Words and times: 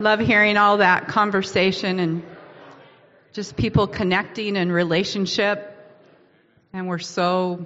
Love 0.00 0.18
hearing 0.18 0.56
all 0.56 0.78
that 0.78 1.06
conversation 1.06 2.00
and 2.00 2.24
just 3.32 3.56
people 3.56 3.86
connecting 3.86 4.56
and 4.56 4.72
relationship. 4.72 5.70
And 6.72 6.88
we're 6.88 6.98
so 6.98 7.64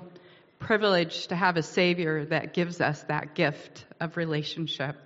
privileged 0.58 1.30
to 1.30 1.36
have 1.36 1.56
a 1.56 1.62
Savior 1.62 2.26
that 2.26 2.52
gives 2.52 2.82
us 2.82 3.02
that 3.04 3.34
gift 3.34 3.86
of 3.98 4.18
relationship. 4.18 4.96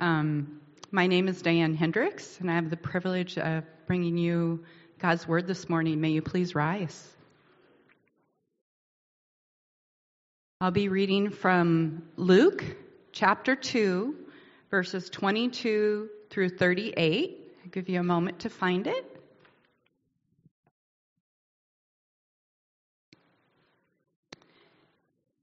Um, 0.00 0.60
my 0.90 1.06
name 1.06 1.28
is 1.28 1.40
Diane 1.42 1.74
Hendricks, 1.74 2.40
and 2.40 2.50
I 2.50 2.56
have 2.56 2.70
the 2.70 2.76
privilege 2.76 3.38
of 3.38 3.62
bringing 3.86 4.16
you 4.16 4.64
God's 4.98 5.28
Word 5.28 5.46
this 5.46 5.68
morning. 5.68 6.00
May 6.00 6.10
you 6.10 6.22
please 6.22 6.56
rise. 6.56 7.08
I'll 10.60 10.72
be 10.72 10.88
reading 10.88 11.30
from 11.30 12.02
Luke 12.16 12.64
chapter 13.12 13.54
2, 13.54 14.16
verses 14.72 15.08
22 15.08 16.08
through 16.32 16.48
38. 16.48 17.38
I'll 17.62 17.70
give 17.70 17.90
you 17.90 18.00
a 18.00 18.02
moment 18.02 18.40
to 18.40 18.48
find 18.48 18.86
it. 18.86 19.20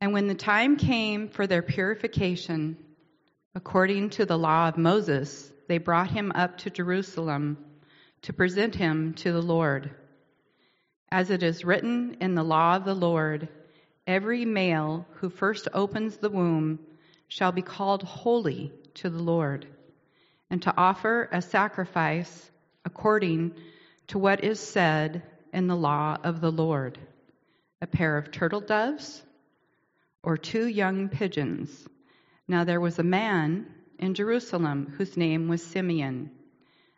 And 0.02 0.13
when 0.13 0.27
the 0.27 0.33
time 0.33 0.77
came 0.77 1.30
for 1.30 1.45
their 1.45 1.61
purification, 1.61 2.75
according 3.53 4.09
to 4.11 4.25
the 4.25 4.38
law 4.38 4.67
of 4.67 4.77
Moses, 4.77 5.52
they 5.67 5.77
brought 5.77 6.09
him 6.09 6.31
up 6.33 6.57
to 6.59 6.71
Jerusalem 6.71 7.58
to 8.23 8.33
present 8.33 8.73
him 8.73 9.13
to 9.16 9.31
the 9.31 9.44
Lord. 9.44 9.91
As 11.11 11.30
it 11.30 11.44
is 11.44 11.63
written 11.63 12.17
in 12.19 12.33
the 12.33 12.44
law 12.44 12.75
of 12.75 12.85
the 12.85 12.95
Lord, 12.95 13.47
every 14.08 14.44
male 14.44 15.05
who 15.16 15.30
first 15.30 15.67
opens 15.71 16.17
the 16.17 16.31
womb 16.31 16.80
shall 17.27 17.52
be 17.52 17.61
called 17.61 18.02
holy 18.02 18.73
to 18.95 19.11
the 19.11 19.21
Lord, 19.21 19.67
and 20.49 20.62
to 20.63 20.73
offer 20.76 21.30
a 21.31 21.41
sacrifice 21.41 22.52
according 22.85 23.53
to 24.08 24.17
what 24.17 24.44
is 24.44 24.59
said 24.59 25.23
in 25.53 25.67
the 25.67 25.75
law 25.75 26.17
of 26.23 26.42
the 26.42 26.52
Lord 26.52 26.97
a 27.81 27.88
pair 27.88 28.17
of 28.17 28.31
turtle 28.31 28.59
doves 28.59 29.23
or 30.22 30.38
two 30.38 30.67
young 30.67 31.09
pigeons. 31.09 31.88
Now 32.47 32.64
there 32.64 32.81
was 32.81 33.00
a 33.00 33.03
man 33.03 33.67
in 33.97 34.14
Jerusalem 34.16 34.94
whose 34.97 35.16
name 35.16 35.47
was 35.47 35.66
Simeon, 35.66 36.31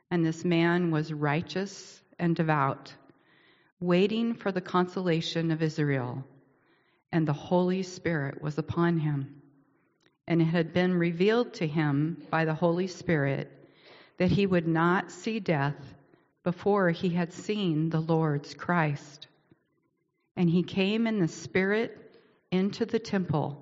and 0.10 0.26
this 0.26 0.44
man 0.44 0.92
was 0.92 1.14
righteous 1.14 2.02
and 2.18 2.36
devout, 2.36 2.94
waiting 3.80 4.34
for 4.34 4.52
the 4.52 4.62
consolation 4.62 5.52
of 5.52 5.62
Israel, 5.62 6.24
and 7.12 7.28
the 7.28 7.34
Holy 7.34 7.84
Spirit 7.84 8.42
was 8.42 8.58
upon 8.58 8.98
him. 8.98 9.41
And 10.32 10.42
it 10.42 10.46
had 10.46 10.72
been 10.72 10.94
revealed 10.94 11.56
to 11.56 11.68
him 11.68 12.24
by 12.30 12.46
the 12.46 12.54
Holy 12.54 12.88
Spirit 12.88 13.52
that 14.18 14.32
he 14.32 14.46
would 14.46 14.66
not 14.66 15.12
see 15.12 15.42
death 15.42 15.76
before 16.46 16.90
he 16.92 17.10
had 17.10 17.34
seen 17.34 17.90
the 17.90 18.00
Lord's 18.00 18.54
Christ. 18.54 19.28
And 20.38 20.50
he 20.50 20.64
came 20.64 21.06
in 21.06 21.20
the 21.20 21.28
Spirit 21.28 22.18
into 22.50 22.86
the 22.86 22.98
temple. 22.98 23.62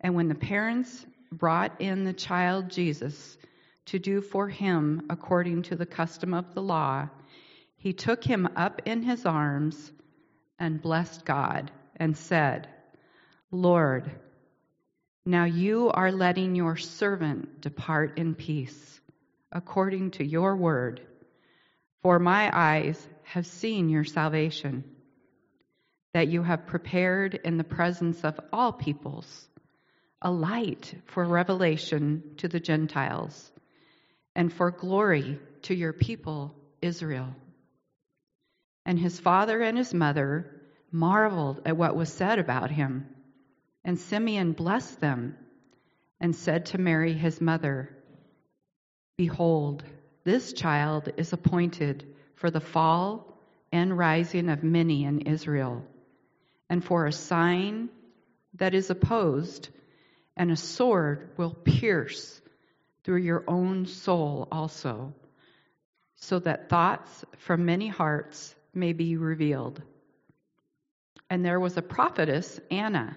And 0.00 0.16
when 0.16 0.26
the 0.26 0.34
parents 0.34 1.06
brought 1.30 1.80
in 1.80 2.02
the 2.02 2.12
child 2.12 2.70
Jesus 2.70 3.38
to 3.84 4.00
do 4.00 4.20
for 4.20 4.48
him 4.48 5.06
according 5.08 5.62
to 5.62 5.76
the 5.76 5.86
custom 5.86 6.34
of 6.34 6.54
the 6.54 6.62
law, 6.62 7.08
he 7.76 7.92
took 7.92 8.24
him 8.24 8.48
up 8.56 8.82
in 8.84 9.04
his 9.04 9.24
arms 9.24 9.92
and 10.58 10.82
blessed 10.82 11.24
God 11.24 11.70
and 11.94 12.16
said, 12.16 12.68
Lord, 13.52 14.10
now 15.26 15.44
you 15.44 15.90
are 15.90 16.12
letting 16.12 16.54
your 16.54 16.76
servant 16.76 17.60
depart 17.60 18.18
in 18.18 18.34
peace, 18.34 19.00
according 19.50 20.12
to 20.12 20.24
your 20.24 20.56
word, 20.56 21.00
for 22.02 22.18
my 22.18 22.50
eyes 22.52 23.08
have 23.22 23.46
seen 23.46 23.88
your 23.88 24.04
salvation 24.04 24.84
that 26.12 26.28
you 26.28 26.42
have 26.42 26.66
prepared 26.66 27.34
in 27.34 27.56
the 27.56 27.64
presence 27.64 28.22
of 28.22 28.38
all 28.52 28.72
peoples 28.72 29.48
a 30.24 30.30
light 30.30 30.94
for 31.06 31.22
revelation 31.22 32.22
to 32.38 32.48
the 32.48 32.58
Gentiles 32.58 33.52
and 34.34 34.50
for 34.50 34.70
glory 34.70 35.38
to 35.62 35.74
your 35.74 35.92
people, 35.92 36.54
Israel. 36.80 37.34
And 38.86 38.98
his 38.98 39.20
father 39.20 39.60
and 39.60 39.76
his 39.76 39.92
mother 39.92 40.50
marveled 40.90 41.60
at 41.66 41.76
what 41.76 41.94
was 41.94 42.10
said 42.10 42.38
about 42.38 42.70
him. 42.70 43.06
And 43.84 43.98
Simeon 43.98 44.52
blessed 44.52 45.00
them 45.00 45.36
and 46.20 46.34
said 46.34 46.66
to 46.66 46.78
Mary, 46.78 47.12
his 47.12 47.40
mother, 47.40 47.94
Behold, 49.16 49.84
this 50.24 50.52
child 50.52 51.10
is 51.16 51.32
appointed 51.32 52.14
for 52.36 52.50
the 52.50 52.60
fall 52.60 53.38
and 53.70 53.96
rising 53.96 54.48
of 54.48 54.64
many 54.64 55.04
in 55.04 55.20
Israel 55.22 55.84
and 56.70 56.84
for 56.84 57.06
a 57.06 57.12
sign 57.12 57.88
that 58.54 58.74
is 58.74 58.90
opposed, 58.90 59.68
and 60.36 60.50
a 60.50 60.56
sword 60.56 61.30
will 61.36 61.54
pierce 61.54 62.40
through 63.02 63.18
your 63.18 63.44
own 63.46 63.86
soul 63.86 64.48
also, 64.50 65.12
so 66.16 66.38
that 66.38 66.68
thoughts 66.68 67.24
from 67.38 67.64
many 67.64 67.88
hearts 67.88 68.54
may 68.72 68.92
be 68.92 69.16
revealed. 69.16 69.82
And 71.28 71.44
there 71.44 71.60
was 71.60 71.76
a 71.76 71.82
prophetess, 71.82 72.60
Anna, 72.70 73.16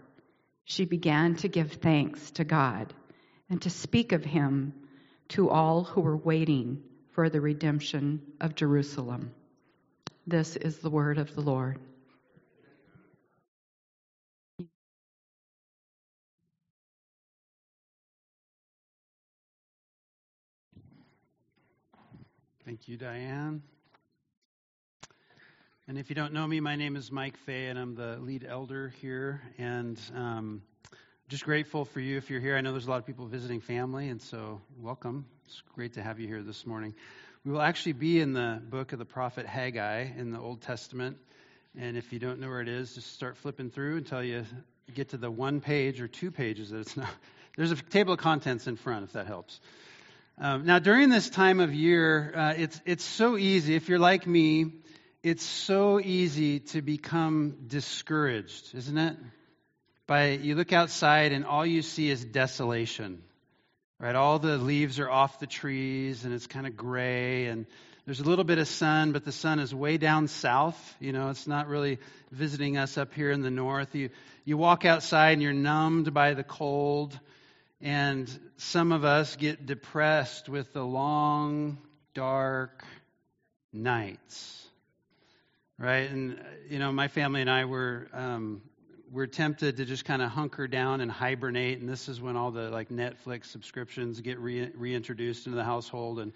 she 0.65 0.85
began 0.85 1.35
to 1.37 1.47
give 1.47 1.73
thanks 1.73 2.31
to 2.31 2.43
God 2.43 2.93
and 3.49 3.61
to 3.63 3.69
speak 3.69 4.11
of 4.11 4.23
him 4.23 4.73
to 5.29 5.49
all 5.49 5.83
who 5.83 6.01
were 6.01 6.17
waiting 6.17 6.83
for 7.11 7.29
the 7.29 7.41
redemption 7.41 8.21
of 8.39 8.55
Jerusalem. 8.55 9.31
This 10.27 10.55
is 10.55 10.79
the 10.79 10.89
word 10.89 11.17
of 11.17 11.33
the 11.35 11.41
Lord. 11.41 11.79
Thank 22.65 22.87
you, 22.87 22.97
Diane. 22.97 23.63
And 25.91 25.99
if 25.99 26.07
you 26.07 26.15
don't 26.15 26.31
know 26.31 26.47
me, 26.47 26.61
my 26.61 26.77
name 26.77 26.95
is 26.95 27.11
Mike 27.11 27.35
Phay, 27.45 27.67
and 27.67 27.77
I'm 27.77 27.95
the 27.95 28.15
lead 28.15 28.45
elder 28.47 28.93
here. 29.01 29.41
And 29.57 29.99
um, 30.15 30.61
just 31.27 31.43
grateful 31.43 31.83
for 31.83 31.99
you 31.99 32.15
if 32.15 32.29
you're 32.29 32.39
here. 32.39 32.55
I 32.55 32.61
know 32.61 32.71
there's 32.71 32.87
a 32.87 32.89
lot 32.89 32.99
of 32.99 33.05
people 33.05 33.25
visiting 33.25 33.59
family, 33.59 34.07
and 34.07 34.21
so 34.21 34.61
welcome. 34.77 35.25
It's 35.47 35.61
great 35.75 35.95
to 35.95 36.01
have 36.01 36.17
you 36.17 36.29
here 36.29 36.43
this 36.43 36.65
morning. 36.65 36.95
We 37.43 37.51
will 37.51 37.61
actually 37.61 37.91
be 37.91 38.21
in 38.21 38.31
the 38.31 38.61
book 38.69 38.93
of 38.93 38.99
the 38.99 39.05
prophet 39.05 39.45
Haggai 39.45 40.11
in 40.17 40.31
the 40.31 40.39
Old 40.39 40.61
Testament. 40.61 41.17
And 41.77 41.97
if 41.97 42.13
you 42.13 42.19
don't 42.19 42.39
know 42.39 42.47
where 42.47 42.61
it 42.61 42.69
is, 42.69 42.95
just 42.95 43.13
start 43.13 43.35
flipping 43.35 43.69
through 43.69 43.97
until 43.97 44.23
you 44.23 44.45
get 44.95 45.09
to 45.09 45.17
the 45.17 45.29
one 45.29 45.59
page 45.59 45.99
or 45.99 46.07
two 46.07 46.31
pages 46.31 46.69
that 46.69 46.79
it's 46.79 46.95
not. 46.95 47.09
There's 47.57 47.71
a 47.73 47.75
table 47.75 48.13
of 48.13 48.19
contents 48.19 48.65
in 48.65 48.77
front, 48.77 49.03
if 49.03 49.11
that 49.11 49.27
helps. 49.27 49.59
Um, 50.37 50.65
now, 50.65 50.79
during 50.79 51.09
this 51.09 51.29
time 51.29 51.59
of 51.59 51.73
year, 51.73 52.31
uh, 52.33 52.53
it's, 52.55 52.79
it's 52.85 53.03
so 53.03 53.35
easy. 53.35 53.75
If 53.75 53.89
you're 53.89 53.99
like 53.99 54.25
me, 54.25 54.71
it's 55.23 55.43
so 55.45 55.99
easy 55.99 56.59
to 56.59 56.81
become 56.81 57.55
discouraged, 57.67 58.73
isn't 58.73 58.97
it? 58.97 59.17
By 60.07 60.31
you 60.31 60.55
look 60.55 60.73
outside 60.73 61.31
and 61.31 61.45
all 61.45 61.65
you 61.65 61.83
see 61.83 62.09
is 62.09 62.25
desolation, 62.25 63.21
right? 63.99 64.15
All 64.15 64.39
the 64.39 64.57
leaves 64.57 64.99
are 64.99 65.09
off 65.09 65.39
the 65.39 65.47
trees 65.47 66.25
and 66.25 66.33
it's 66.33 66.47
kind 66.47 66.65
of 66.65 66.75
gray 66.75 67.45
and 67.45 67.65
there's 68.05 68.19
a 68.19 68.23
little 68.23 68.43
bit 68.43 68.57
of 68.57 68.67
sun, 68.67 69.11
but 69.11 69.25
the 69.25 69.31
sun 69.31 69.59
is 69.59 69.75
way 69.75 69.97
down 69.97 70.27
south. 70.27 70.95
You 70.99 71.13
know, 71.13 71.29
it's 71.29 71.45
not 71.45 71.67
really 71.67 71.99
visiting 72.31 72.75
us 72.75 72.97
up 72.97 73.13
here 73.13 73.31
in 73.31 73.41
the 73.41 73.51
north. 73.51 73.93
You 73.93 74.09
you 74.43 74.57
walk 74.57 74.85
outside 74.85 75.33
and 75.33 75.41
you're 75.41 75.53
numbed 75.53 76.13
by 76.13 76.33
the 76.33 76.43
cold. 76.43 77.17
And 77.79 78.29
some 78.57 78.91
of 78.91 79.05
us 79.05 79.35
get 79.35 79.65
depressed 79.65 80.49
with 80.49 80.73
the 80.73 80.83
long, 80.83 81.77
dark 82.13 82.83
nights. 83.71 84.67
Right? 85.81 86.11
And, 86.11 86.39
you 86.69 86.77
know, 86.77 86.91
my 86.91 87.07
family 87.07 87.41
and 87.41 87.49
I 87.49 87.65
were. 87.65 88.07
Um, 88.13 88.61
we're 89.11 89.27
tempted 89.27 89.75
to 89.77 89.83
just 89.83 90.05
kind 90.05 90.21
of 90.21 90.29
hunker 90.29 90.67
down 90.67 91.01
and 91.01 91.11
hibernate, 91.11 91.79
and 91.79 91.89
this 91.89 92.07
is 92.07 92.21
when 92.21 92.37
all 92.37 92.51
the 92.51 92.69
like 92.69 92.87
Netflix 92.87 93.47
subscriptions 93.47 94.21
get 94.21 94.39
re- 94.39 94.71
reintroduced 94.73 95.47
into 95.47 95.57
the 95.57 95.65
household, 95.65 96.19
and 96.19 96.31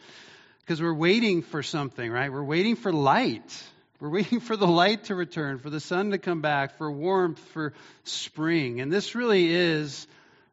because 0.59 0.81
we're 0.81 0.93
waiting 0.93 1.41
for 1.41 1.63
something, 1.63 2.11
right? 2.11 2.29
We're 2.29 2.43
waiting 2.43 2.75
for 2.75 2.91
light. 2.91 3.63
We're 4.01 4.09
waiting 4.19 4.41
for 4.41 4.57
the 4.57 4.67
light 4.67 5.05
to 5.05 5.15
return, 5.15 5.59
for 5.59 5.69
the 5.69 5.79
sun 5.79 6.11
to 6.11 6.17
come 6.17 6.41
back, 6.41 6.77
for 6.77 6.91
warmth, 6.91 7.39
for 7.53 7.73
spring. 8.03 8.81
And 8.81 8.91
this 8.91 9.15
really 9.15 9.53
is 9.53 10.05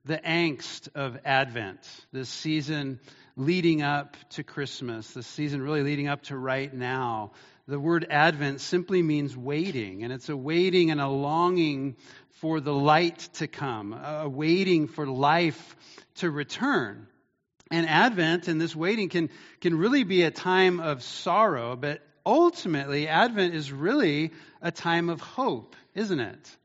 the 0.04 0.18
angst 0.18 0.88
of 0.94 1.18
Advent, 1.24 1.80
this 2.12 2.28
season 2.28 3.00
leading 3.36 3.82
up 3.82 4.16
to 4.30 4.42
Christmas, 4.42 5.10
this 5.12 5.26
season 5.26 5.62
really 5.62 5.82
leading 5.82 6.08
up 6.08 6.22
to 6.24 6.36
right 6.36 6.72
now. 6.72 7.32
The 7.68 7.78
word 7.78 8.06
Advent 8.10 8.60
simply 8.60 9.02
means 9.02 9.36
waiting, 9.36 10.02
and 10.02 10.12
it's 10.12 10.28
a 10.28 10.36
waiting 10.36 10.90
and 10.90 11.00
a 11.00 11.06
longing 11.06 11.96
for 12.40 12.60
the 12.60 12.74
light 12.74 13.18
to 13.34 13.46
come, 13.46 13.92
a 13.92 14.28
waiting 14.28 14.88
for 14.88 15.06
life 15.06 15.76
to 16.16 16.30
return. 16.30 17.06
And 17.70 17.88
Advent 17.88 18.48
and 18.48 18.60
this 18.60 18.74
waiting 18.74 19.08
can, 19.08 19.30
can 19.60 19.78
really 19.78 20.02
be 20.02 20.24
a 20.24 20.32
time 20.32 20.80
of 20.80 21.04
sorrow, 21.04 21.76
but 21.76 22.02
ultimately, 22.26 23.06
Advent 23.06 23.54
is 23.54 23.70
really 23.70 24.32
a 24.60 24.72
time 24.72 25.08
of 25.08 25.20
hope, 25.20 25.76
isn't 25.94 26.20
it? 26.20 26.56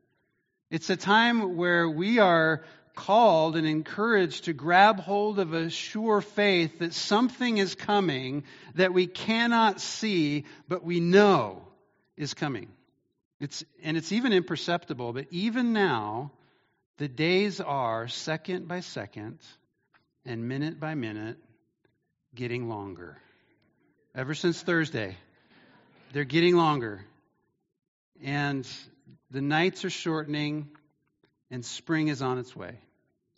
It's 0.68 0.90
a 0.90 0.96
time 0.96 1.56
where 1.56 1.88
we 1.88 2.18
are 2.18 2.64
called 2.98 3.54
and 3.54 3.64
encouraged 3.64 4.46
to 4.46 4.52
grab 4.52 4.98
hold 4.98 5.38
of 5.38 5.54
a 5.54 5.70
sure 5.70 6.20
faith 6.20 6.80
that 6.80 6.92
something 6.92 7.58
is 7.58 7.76
coming 7.76 8.42
that 8.74 8.92
we 8.92 9.06
cannot 9.06 9.80
see, 9.80 10.44
but 10.66 10.82
we 10.82 10.98
know 10.98 11.62
is 12.16 12.34
coming. 12.34 12.68
It's, 13.38 13.64
and 13.84 13.96
it's 13.96 14.10
even 14.10 14.32
imperceptible, 14.32 15.12
but 15.12 15.26
even 15.30 15.72
now, 15.72 16.32
the 16.96 17.06
days 17.06 17.60
are 17.60 18.08
second 18.08 18.66
by 18.66 18.80
second 18.80 19.38
and 20.26 20.48
minute 20.48 20.80
by 20.80 20.96
minute 20.96 21.38
getting 22.34 22.68
longer. 22.68 23.16
Ever 24.12 24.34
since 24.34 24.60
Thursday, 24.60 25.16
they're 26.12 26.24
getting 26.24 26.56
longer. 26.56 27.04
And 28.24 28.68
the 29.30 29.40
nights 29.40 29.84
are 29.84 29.90
shortening, 29.90 30.66
and 31.48 31.64
spring 31.64 32.08
is 32.08 32.22
on 32.22 32.38
its 32.38 32.56
way. 32.56 32.80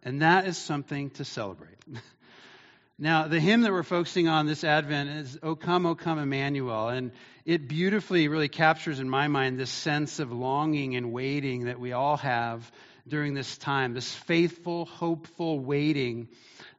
And 0.03 0.23
that 0.23 0.47
is 0.47 0.57
something 0.57 1.11
to 1.11 1.25
celebrate. 1.25 1.77
now, 2.99 3.29
the 3.29 3.41
hymn 3.41 3.63
that 3.63 3.73
we're 3.73 3.83
focusing 3.83 4.29
on 4.29 4.47
this 4.47 4.65
Advent 4.65 5.11
is 5.11 5.39
O 5.43 5.55
Come, 5.55 5.87
O 5.87 5.95
Come, 5.95 6.19
Emmanuel. 6.19 6.89
And 6.89 7.13
it 7.45 7.69
beautifully 7.69 8.29
really 8.29 8.49
captures 8.49 9.01
in 9.01 9.11
my 9.11 9.29
mind 9.29 9.59
this 9.59 9.71
sense 9.71 10.19
of 10.19 10.33
longing 10.33 10.97
and 10.97 11.13
waiting 11.13 11.65
that 11.65 11.79
we 11.79 11.93
all 11.93 12.17
have 12.19 12.71
during 13.07 13.35
this 13.35 13.59
time, 13.59 13.93
this 13.93 14.15
faithful, 14.15 14.87
hopeful 14.87 15.59
waiting 15.59 16.29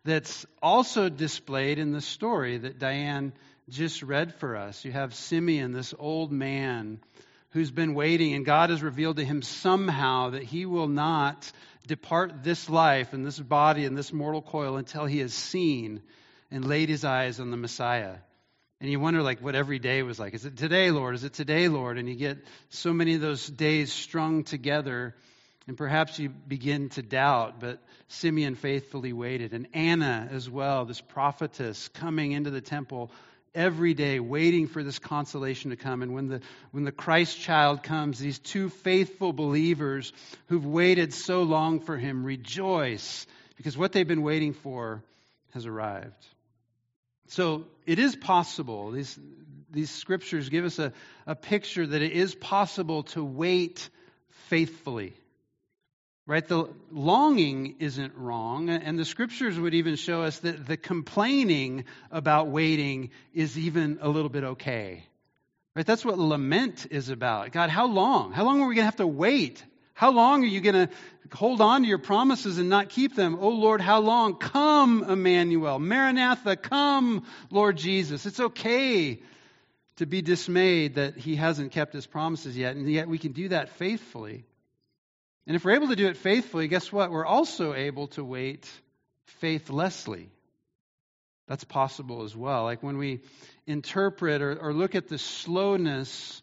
that's 0.04 0.46
also 0.62 1.10
displayed 1.10 1.78
in 1.78 1.92
the 1.92 2.02
story 2.02 2.58
that 2.58 2.80
Diane 2.80 3.34
just 3.70 4.02
read 4.02 4.34
for 4.36 4.56
us. 4.56 4.84
You 4.84 4.92
have 4.92 5.14
Simeon, 5.14 5.74
this 5.74 5.94
old 5.98 6.32
man 6.32 7.00
who's 7.52 7.72
been 7.72 7.94
waiting, 7.94 8.34
and 8.34 8.46
God 8.46 8.70
has 8.70 8.82
revealed 8.82 9.18
to 9.18 9.26
him 9.26 9.42
somehow 9.42 10.32
that 10.32 10.44
he 10.44 10.66
will 10.66 10.88
not 10.88 11.52
depart 11.92 12.42
this 12.42 12.70
life 12.70 13.12
and 13.12 13.26
this 13.26 13.38
body 13.38 13.84
and 13.84 13.98
this 13.98 14.14
mortal 14.14 14.42
coil 14.42 14.78
until 14.78 15.06
he 15.06 15.20
has 15.20 15.34
seen 15.34 16.02
and 16.50 16.64
laid 16.64 16.88
his 16.88 17.04
eyes 17.04 17.42
on 17.42 17.52
the 17.52 17.58
Messiah. 17.58 18.16
And 18.80 18.90
you 18.90 18.98
wonder, 18.98 19.22
like, 19.22 19.42
what 19.42 19.56
every 19.56 19.78
day 19.78 20.02
was 20.02 20.18
like. 20.18 20.34
Is 20.34 20.46
it 20.46 20.56
today, 20.56 20.90
Lord? 20.90 21.16
Is 21.16 21.26
it 21.26 21.34
today, 21.34 21.68
Lord? 21.68 21.98
And 21.98 22.08
you 22.08 22.16
get 22.16 22.38
so 22.70 22.94
many 22.94 23.16
of 23.16 23.22
those 23.22 23.46
days 23.46 23.92
strung 23.92 24.46
together, 24.46 25.16
and 25.68 25.76
perhaps 25.76 26.18
you 26.18 26.30
begin 26.30 26.88
to 26.92 27.02
doubt. 27.02 27.60
But 27.60 27.84
Simeon 28.08 28.56
faithfully 28.56 29.12
waited. 29.12 29.54
And 29.54 29.68
Anna, 29.74 30.30
as 30.32 30.50
well, 30.50 30.86
this 30.86 31.02
prophetess 31.02 31.90
coming 31.90 32.32
into 32.32 32.52
the 32.52 32.62
temple 32.62 33.12
every 33.54 33.94
day 33.94 34.20
waiting 34.20 34.68
for 34.68 34.84
this 34.84 35.00
consolation 35.00 35.72
to 35.72 35.76
come. 35.76 36.02
And 36.02 36.14
when 36.14 36.28
the, 36.28 36.42
when 36.72 36.84
the 36.84 36.92
Christ 36.92 37.40
child 37.40 37.84
comes, 37.84 38.20
these 38.20 38.40
two 38.40 38.70
faithful 38.70 39.34
believers 39.34 40.14
who've 40.48 40.66
waited 40.66 41.14
so 41.14 41.44
long 41.44 41.80
for 41.80 41.98
him 41.98 42.24
rejoice 42.24 43.26
because 43.58 43.78
what 43.78 43.92
they've 43.92 44.08
been 44.08 44.24
waiting 44.24 44.54
for 44.54 45.04
has 45.54 45.66
arrived. 45.66 46.26
So 47.28 47.66
it 47.86 48.00
is 48.00 48.16
possible. 48.16 48.92
These, 48.92 49.20
these 49.72 49.90
scriptures 49.90 50.50
give 50.50 50.66
us 50.66 50.80
a, 50.80 50.94
a 51.28 51.36
picture 51.36 51.86
that 51.86 52.02
it 52.02 52.12
is 52.12 52.36
possible 52.36 53.04
to 53.04 53.24
wait 53.24 53.90
faithfully. 54.50 55.14
Right? 56.28 56.48
The 56.48 56.70
longing 56.92 57.78
isn't 57.80 58.16
wrong, 58.16 58.70
and 58.70 58.98
the 58.98 59.06
scriptures 59.06 59.60
would 59.60 59.74
even 59.74 59.96
show 59.96 60.22
us 60.22 60.40
that 60.40 60.66
the 60.68 60.78
complaining 60.78 61.86
about 62.12 62.48
waiting 62.48 63.10
is 63.34 63.58
even 63.58 64.00
a 64.02 64.08
little 64.08 64.30
bit 64.30 64.44
okay. 64.44 65.04
Right? 65.76 65.86
That's 65.86 66.06
what 66.06 66.20
lament 66.20 66.88
is 66.92 67.10
about. 67.10 67.52
God, 67.52 67.70
how 67.70 67.88
long? 67.88 68.34
How 68.34 68.44
long 68.44 68.62
are 68.62 68.68
we 68.68 68.76
going 68.76 68.84
to 68.84 68.92
have 68.92 68.98
to 68.98 69.08
wait? 69.08 69.64
How 69.94 70.12
long 70.12 70.44
are 70.44 70.48
you 70.48 70.62
going 70.62 70.88
to 70.88 70.90
hold 71.34 71.62
on 71.62 71.82
to 71.82 71.88
your 71.88 71.98
promises 71.98 72.58
and 72.58 72.70
not 72.70 72.90
keep 72.90 73.16
them? 73.16 73.38
Oh 73.40 73.50
Lord, 73.50 73.82
how 73.82 74.00
long? 74.00 74.36
Come, 74.38 75.04
Emmanuel. 75.04 75.80
Maranatha, 75.80 76.56
come, 76.56 77.26
Lord 77.50 77.78
Jesus. 77.78 78.26
It's 78.26 78.40
okay 78.40 79.22
to 79.98 80.06
be 80.06 80.22
dismayed 80.22 80.96
that 80.96 81.18
he 81.18 81.36
hasn't 81.36 81.72
kept 81.72 81.94
his 81.94 82.08
promises 82.08 82.58
yet, 82.58 82.76
and 82.76 82.90
yet 82.90 83.08
we 83.08 83.18
can 83.18 83.32
do 83.32 83.50
that 83.50 83.70
faithfully. 83.70 84.46
And 85.48 85.56
if 85.56 85.66
we're 85.66 85.76
able 85.76 85.88
to 85.90 85.96
do 85.96 86.08
it 86.08 86.18
faithfully, 86.18 86.68
guess 86.68 86.92
what? 86.92 87.12
We're 87.12 87.26
also 87.26 87.74
able 87.74 88.08
to 88.10 88.24
wait 88.24 88.70
faithlessly. 89.26 90.30
That's 91.48 91.64
possible 91.64 92.24
as 92.24 92.36
well. 92.36 92.64
Like 92.64 92.84
when 92.84 92.98
we 92.98 93.22
interpret 93.66 94.42
or, 94.42 94.58
or 94.58 94.74
look 94.74 94.96
at 94.96 95.08
the 95.08 95.18
slowness 95.18 96.42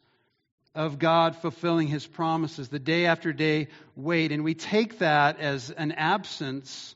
of 0.74 0.98
God 0.98 1.36
fulfilling 1.36 1.88
his 1.88 2.06
promises, 2.06 2.68
the 2.68 2.78
day 2.78 3.06
after 3.06 3.32
day 3.32 3.68
wait, 3.96 4.32
and 4.32 4.44
we 4.44 4.54
take 4.54 4.98
that 4.98 5.40
as 5.40 5.70
an 5.70 5.92
absence 5.92 6.94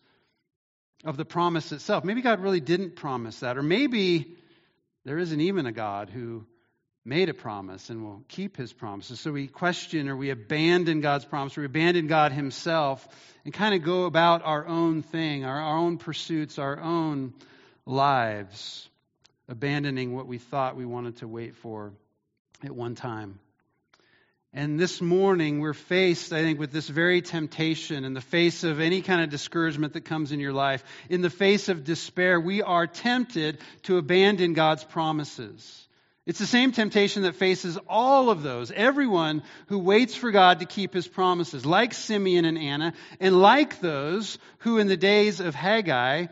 of 1.05 1.17
the 1.17 1.25
promise 1.25 1.73
itself. 1.73 2.05
Maybe 2.05 2.23
God 2.23 2.41
really 2.41 2.61
didn't 2.61 2.97
promise 2.97 3.41
that, 3.41 3.57
or 3.57 3.63
maybe 3.63 4.37
there 5.05 5.19
isn't 5.19 5.41
even 5.41 5.67
a 5.67 5.73
God 5.73 6.11
who 6.11 6.47
made 7.05 7.29
a 7.29 7.35
promise 7.35 7.91
and 7.91 8.05
will 8.05 8.23
keep 8.29 8.57
his 8.57 8.73
promises. 8.73 9.19
So 9.19 9.33
we 9.33 9.49
question 9.49 10.09
or 10.09 10.17
we 10.17 10.31
abandon 10.31 11.01
God's 11.01 11.25
promise, 11.25 11.59
or 11.59 11.63
we 11.63 11.67
abandon 11.67 12.07
God 12.07 12.33
himself 12.33 13.07
and 13.45 13.53
kind 13.53 13.75
of 13.75 13.83
go 13.83 14.05
about 14.05 14.43
our 14.45 14.67
own 14.67 15.03
thing, 15.03 15.45
our, 15.45 15.61
our 15.61 15.79
own 15.79 15.99
pursuits, 15.99 16.59
our 16.59 16.79
own 16.79 17.35
lives, 17.87 18.89
abandoning 19.49 20.15
what 20.15 20.27
we 20.27 20.39
thought 20.39 20.77
we 20.77 20.87
wanted 20.87 21.17
to 21.17 21.29
wait 21.29 21.57
for 21.57 21.93
at 22.63 22.75
one 22.75 22.95
time. 22.95 23.41
And 24.55 24.79
this 24.79 25.01
morning, 25.01 25.61
we're 25.61 25.73
faced, 25.73 26.31
I 26.31 26.43
think, 26.43 26.61
with 26.61 26.73
this 26.73 26.87
very 26.87 27.23
temptation 27.23 28.05
in 28.05 28.13
the 28.13 28.21
face 28.21 28.65
of 28.65 28.81
any 28.81 29.01
kind 29.01 29.23
of 29.23 29.31
discouragement 29.31 29.95
that 29.95 30.05
comes 30.05 30.31
in 30.31 30.41
your 30.41 30.53
life. 30.53 30.85
In 31.09 31.23
the 31.23 31.31
face 31.31 31.71
of 31.71 31.85
despair, 31.85 32.39
we 32.39 32.61
are 32.61 32.87
tempted 32.87 33.59
to 33.85 33.97
abandon 33.97 34.53
God's 34.53 34.85
promises. 34.85 35.89
It's 36.25 36.39
the 36.39 36.47
same 36.47 36.71
temptation 36.71 37.23
that 37.23 37.35
faces 37.35 37.77
all 37.89 38.31
of 38.31 38.45
those, 38.45 38.71
everyone 38.71 39.43
who 39.67 39.81
waits 39.81 40.15
for 40.15 40.31
God 40.31 40.61
to 40.61 40.67
keep 40.67 40.95
his 40.95 41.09
promises, 41.09 41.67
like 41.67 41.95
Simeon 41.95 42.45
and 42.45 42.57
Anna, 42.57 42.93
and 43.19 43.41
like 43.41 43.81
those 43.81 44.39
who 44.59 44.79
in 44.79 44.87
the 44.87 44.97
days 44.97 45.41
of 45.41 45.57
Haggai 45.57 46.27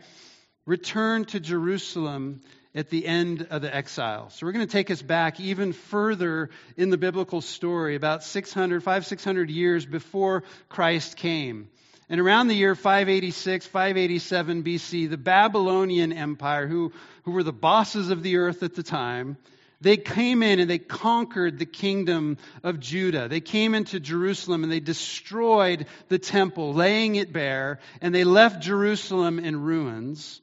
returned 0.65 1.27
to 1.29 1.41
Jerusalem 1.41 2.39
at 2.73 2.89
the 2.89 3.05
end 3.05 3.47
of 3.49 3.61
the 3.61 3.75
exile. 3.75 4.29
So 4.29 4.45
we're 4.45 4.53
going 4.53 4.65
to 4.65 4.71
take 4.71 4.91
us 4.91 5.01
back 5.01 5.41
even 5.41 5.73
further 5.73 6.51
in 6.77 6.89
the 6.89 6.97
biblical 6.97 7.41
story, 7.41 7.95
about 7.95 8.23
600, 8.23 8.83
500, 8.83 9.03
600 9.03 9.49
years 9.49 9.85
before 9.85 10.43
Christ 10.69 11.17
came. 11.17 11.67
And 12.07 12.21
around 12.21 12.47
the 12.47 12.55
year 12.55 12.75
586, 12.75 13.67
587 13.67 14.63
BC, 14.63 15.09
the 15.09 15.17
Babylonian 15.17 16.13
Empire, 16.13 16.67
who, 16.67 16.93
who 17.23 17.31
were 17.31 17.43
the 17.43 17.51
bosses 17.51 18.09
of 18.09 18.23
the 18.23 18.37
earth 18.37 18.63
at 18.63 18.75
the 18.75 18.83
time, 18.83 19.35
they 19.81 19.97
came 19.97 20.43
in 20.43 20.59
and 20.59 20.69
they 20.69 20.77
conquered 20.77 21.57
the 21.57 21.65
kingdom 21.65 22.37
of 22.63 22.79
Judah. 22.79 23.27
They 23.27 23.41
came 23.41 23.73
into 23.73 23.99
Jerusalem 23.99 24.63
and 24.63 24.71
they 24.71 24.79
destroyed 24.79 25.87
the 26.07 26.19
temple, 26.19 26.73
laying 26.73 27.15
it 27.15 27.33
bare, 27.33 27.79
and 27.99 28.13
they 28.13 28.23
left 28.23 28.61
Jerusalem 28.61 29.39
in 29.39 29.59
ruins. 29.59 30.39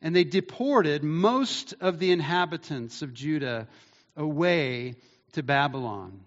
And 0.00 0.14
they 0.14 0.22
deported 0.22 1.02
most 1.02 1.74
of 1.80 1.98
the 1.98 2.12
inhabitants 2.12 3.02
of 3.02 3.12
Judah 3.12 3.66
away 4.16 4.94
to 5.32 5.42
Babylon. 5.42 6.20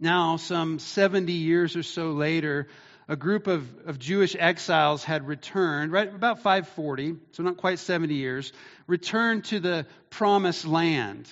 Now, 0.00 0.38
some 0.38 0.78
70 0.78 1.30
years 1.30 1.76
or 1.76 1.82
so 1.82 2.12
later, 2.12 2.68
a 3.06 3.16
group 3.16 3.48
of, 3.48 3.68
of 3.86 3.98
Jewish 3.98 4.34
exiles 4.38 5.04
had 5.04 5.26
returned, 5.26 5.92
right 5.92 6.08
about 6.08 6.38
540, 6.38 7.16
so 7.32 7.42
not 7.42 7.58
quite 7.58 7.78
70 7.78 8.14
years, 8.14 8.52
returned 8.86 9.44
to 9.46 9.60
the 9.60 9.84
promised 10.08 10.64
land. 10.64 11.28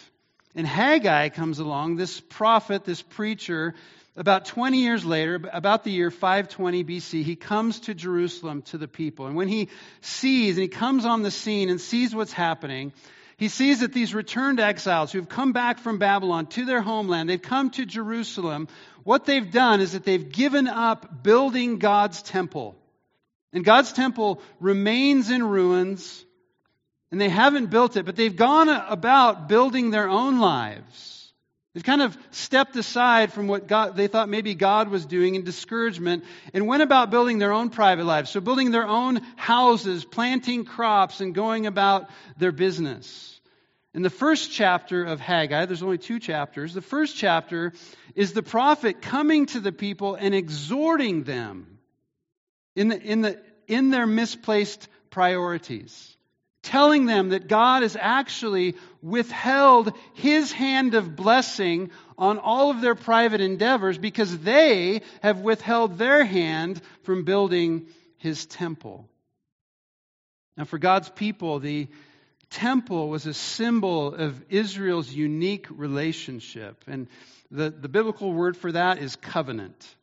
And 0.58 0.66
Haggai 0.66 1.28
comes 1.28 1.60
along, 1.60 1.94
this 1.94 2.18
prophet, 2.18 2.84
this 2.84 3.00
preacher, 3.00 3.76
about 4.16 4.46
20 4.46 4.78
years 4.78 5.04
later, 5.04 5.40
about 5.52 5.84
the 5.84 5.92
year 5.92 6.10
520 6.10 6.82
BC, 6.82 7.22
he 7.22 7.36
comes 7.36 7.78
to 7.82 7.94
Jerusalem 7.94 8.62
to 8.62 8.76
the 8.76 8.88
people. 8.88 9.28
And 9.28 9.36
when 9.36 9.46
he 9.46 9.68
sees, 10.00 10.56
and 10.56 10.62
he 10.62 10.68
comes 10.68 11.04
on 11.04 11.22
the 11.22 11.30
scene 11.30 11.70
and 11.70 11.80
sees 11.80 12.12
what's 12.12 12.32
happening, 12.32 12.92
He 13.38 13.48
sees 13.48 13.80
that 13.80 13.92
these 13.92 14.14
returned 14.14 14.58
exiles 14.58 15.12
who 15.12 15.20
have 15.20 15.28
come 15.28 15.52
back 15.52 15.78
from 15.78 15.98
Babylon 15.98 16.46
to 16.48 16.64
their 16.64 16.82
homeland, 16.82 17.30
they've 17.30 17.40
come 17.40 17.70
to 17.70 17.86
Jerusalem. 17.86 18.66
What 19.04 19.26
they've 19.26 19.50
done 19.50 19.80
is 19.80 19.92
that 19.92 20.04
they've 20.04 20.28
given 20.28 20.66
up 20.66 21.22
building 21.22 21.78
God's 21.78 22.20
temple. 22.20 22.74
And 23.52 23.64
God's 23.64 23.92
temple 23.92 24.42
remains 24.58 25.30
in 25.30 25.44
ruins, 25.44 26.24
and 27.10 27.20
they 27.20 27.28
haven't 27.28 27.70
built 27.70 27.96
it, 27.96 28.04
but 28.04 28.16
they've 28.16 28.34
gone 28.34 28.68
about 28.68 29.48
building 29.48 29.90
their 29.90 30.08
own 30.08 30.40
lives. 30.40 31.32
They've 31.74 31.84
kind 31.84 32.02
of 32.02 32.16
stepped 32.32 32.76
aside 32.76 33.32
from 33.32 33.46
what 33.46 33.66
God, 33.68 33.94
they 33.96 34.08
thought 34.08 34.28
maybe 34.28 34.54
God 34.54 34.88
was 34.88 35.06
doing 35.06 35.34
in 35.34 35.44
discouragement 35.44 36.24
and 36.52 36.66
went 36.66 36.82
about 36.82 37.10
building 37.10 37.38
their 37.38 37.52
own 37.52 37.70
private 37.70 38.04
lives. 38.04 38.30
So, 38.30 38.40
building 38.40 38.70
their 38.72 38.86
own 38.86 39.20
houses, 39.36 40.04
planting 40.04 40.64
crops, 40.64 41.20
and 41.20 41.34
going 41.34 41.66
about 41.66 42.10
their 42.36 42.52
business. 42.52 43.40
In 43.94 44.02
the 44.02 44.10
first 44.10 44.52
chapter 44.52 45.04
of 45.04 45.20
Haggai, 45.20 45.66
there's 45.66 45.82
only 45.82 45.98
two 45.98 46.18
chapters. 46.18 46.74
The 46.74 46.82
first 46.82 47.16
chapter 47.16 47.72
is 48.14 48.32
the 48.32 48.42
prophet 48.42 49.00
coming 49.00 49.46
to 49.46 49.60
the 49.60 49.72
people 49.72 50.14
and 50.14 50.34
exhorting 50.34 51.24
them 51.24 51.78
in, 52.76 52.88
the, 52.88 53.00
in, 53.00 53.22
the, 53.22 53.40
in 53.66 53.90
their 53.90 54.06
misplaced 54.06 54.88
priorities 55.10 56.16
telling 56.68 57.06
them 57.06 57.30
that 57.30 57.48
God 57.48 57.82
has 57.82 57.96
actually 57.98 58.76
withheld 59.02 59.92
his 60.12 60.52
hand 60.52 60.94
of 60.94 61.16
blessing 61.16 61.90
on 62.18 62.38
all 62.38 62.70
of 62.70 62.82
their 62.82 62.94
private 62.94 63.40
endeavors 63.40 63.96
because 63.96 64.38
they 64.40 65.00
have 65.22 65.40
withheld 65.40 65.96
their 65.96 66.24
hand 66.24 66.80
from 67.04 67.24
building 67.24 67.86
his 68.18 68.44
temple. 68.44 69.08
Now, 70.58 70.64
for 70.64 70.78
God's 70.78 71.08
people, 71.08 71.58
the 71.58 71.88
temple 72.50 73.08
was 73.08 73.24
a 73.24 73.34
symbol 73.34 74.14
of 74.14 74.44
Israel's 74.50 75.10
unique 75.10 75.68
relationship. 75.70 76.84
And 76.86 77.08
the, 77.50 77.70
the 77.70 77.88
biblical 77.88 78.30
word 78.30 78.58
for 78.58 78.72
that 78.72 78.98
is 78.98 79.16
covenant. 79.16 79.96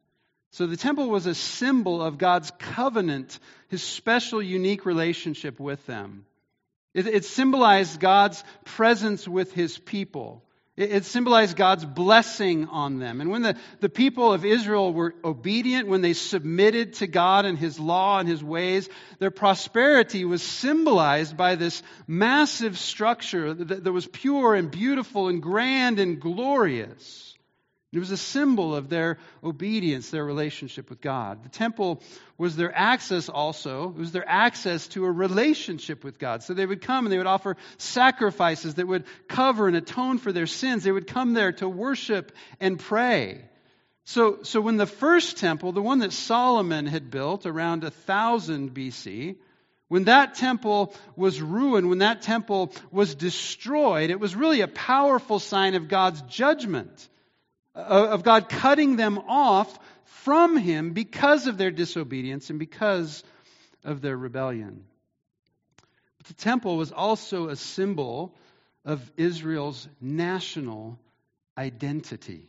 So 0.49 0.65
the 0.65 0.77
temple 0.77 1.09
was 1.09 1.27
a 1.27 1.35
symbol 1.35 2.01
of 2.01 2.17
God's 2.17 2.49
covenant, 2.57 3.37
his 3.67 3.83
special, 3.83 4.41
unique 4.41 4.85
relationship 4.85 5.59
with 5.59 5.85
them. 5.85 6.25
It, 6.95 7.07
it 7.07 7.25
symbolized 7.25 7.99
God's 7.99 8.41
presence 8.63 9.27
with 9.27 9.51
his 9.51 9.77
people. 9.77 10.41
It, 10.77 10.91
it 10.91 11.05
symbolized 11.05 11.57
God's 11.57 11.83
blessing 11.83 12.67
on 12.67 12.99
them. 12.99 13.19
And 13.19 13.29
when 13.29 13.41
the, 13.41 13.57
the 13.81 13.89
people 13.89 14.31
of 14.31 14.45
Israel 14.45 14.93
were 14.93 15.13
obedient, 15.23 15.89
when 15.89 16.01
they 16.01 16.13
submitted 16.13 16.93
to 16.93 17.07
God 17.07 17.45
and 17.45 17.59
his 17.59 17.77
law 17.77 18.19
and 18.19 18.29
his 18.29 18.41
ways, 18.41 18.87
their 19.19 19.29
prosperity 19.29 20.23
was 20.23 20.41
symbolized 20.41 21.35
by 21.35 21.55
this 21.55 21.83
massive 22.07 22.79
structure 22.79 23.53
that, 23.53 23.83
that 23.83 23.91
was 23.91 24.07
pure 24.07 24.55
and 24.55 24.71
beautiful 24.71 25.27
and 25.27 25.41
grand 25.43 25.99
and 25.99 26.21
glorious. 26.21 27.34
It 27.93 27.99
was 27.99 28.11
a 28.11 28.17
symbol 28.17 28.75
of 28.75 28.89
their 28.89 29.19
obedience, 29.43 30.09
their 30.09 30.25
relationship 30.25 30.89
with 30.89 30.99
God. 30.99 31.43
The 31.43 31.49
temple 31.49 32.01
was 32.37 32.57
their 32.57 32.75
access 32.75 33.29
also, 33.29 33.89
it 33.89 33.97
was 33.97 34.11
their 34.11 34.27
access 34.27 34.87
to 34.89 35.05
a 35.05 35.11
relationship 35.11 36.03
with 36.03 36.19
God. 36.19 36.43
So 36.43 36.53
they 36.53 36.65
would 36.65 36.81
come 36.81 37.05
and 37.05 37.13
they 37.13 37.17
would 37.17 37.27
offer 37.27 37.55
sacrifices 37.77 38.75
that 38.75 38.87
would 38.87 39.05
cover 39.29 39.67
and 39.67 39.77
atone 39.77 40.17
for 40.17 40.33
their 40.33 40.47
sins. 40.47 40.83
They 40.83 40.91
would 40.91 41.07
come 41.07 41.33
there 41.33 41.53
to 41.53 41.69
worship 41.69 42.33
and 42.59 42.77
pray. 42.77 43.45
So, 44.03 44.39
so 44.43 44.59
when 44.61 44.77
the 44.77 44.85
first 44.85 45.37
temple, 45.37 45.71
the 45.71 45.81
one 45.81 45.99
that 45.99 46.11
Solomon 46.11 46.85
had 46.85 47.09
built 47.09 47.45
around 47.45 47.83
1000 47.83 48.73
BC, 48.73 49.37
when 49.87 50.03
that 50.05 50.35
temple 50.35 50.93
was 51.15 51.41
ruined, 51.41 51.89
when 51.89 51.99
that 51.99 52.23
temple 52.23 52.73
was 52.91 53.15
destroyed, 53.15 54.09
it 54.09 54.19
was 54.19 54.35
really 54.35 54.61
a 54.61 54.67
powerful 54.67 55.39
sign 55.39 55.75
of 55.75 55.87
God's 55.87 56.21
judgment 56.23 57.07
of 57.75 58.23
God 58.23 58.49
cutting 58.49 58.95
them 58.95 59.17
off 59.17 59.77
from 60.05 60.57
Him 60.57 60.93
because 60.93 61.47
of 61.47 61.57
their 61.57 61.71
disobedience 61.71 62.49
and 62.49 62.57
because 62.57 63.23
of 63.83 64.01
their 64.01 64.17
rebellion. 64.17 64.85
But 66.17 66.27
the 66.27 66.33
temple 66.33 66.77
was 66.77 66.91
also 66.91 67.49
a 67.49 67.55
symbol 67.55 68.35
of 68.85 69.11
Israel's 69.17 69.87
national 69.99 70.99
identity, 71.57 72.47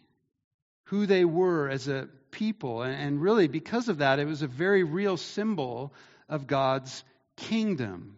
who 0.85 1.06
they 1.06 1.25
were 1.25 1.68
as 1.68 1.88
a 1.88 2.09
people. 2.30 2.83
And 2.83 3.21
really, 3.21 3.49
because 3.49 3.88
of 3.88 3.99
that, 3.99 4.18
it 4.18 4.26
was 4.26 4.42
a 4.42 4.47
very 4.47 4.85
real 4.85 5.16
symbol 5.16 5.92
of 6.28 6.47
God's 6.47 7.02
kingdom, 7.37 8.16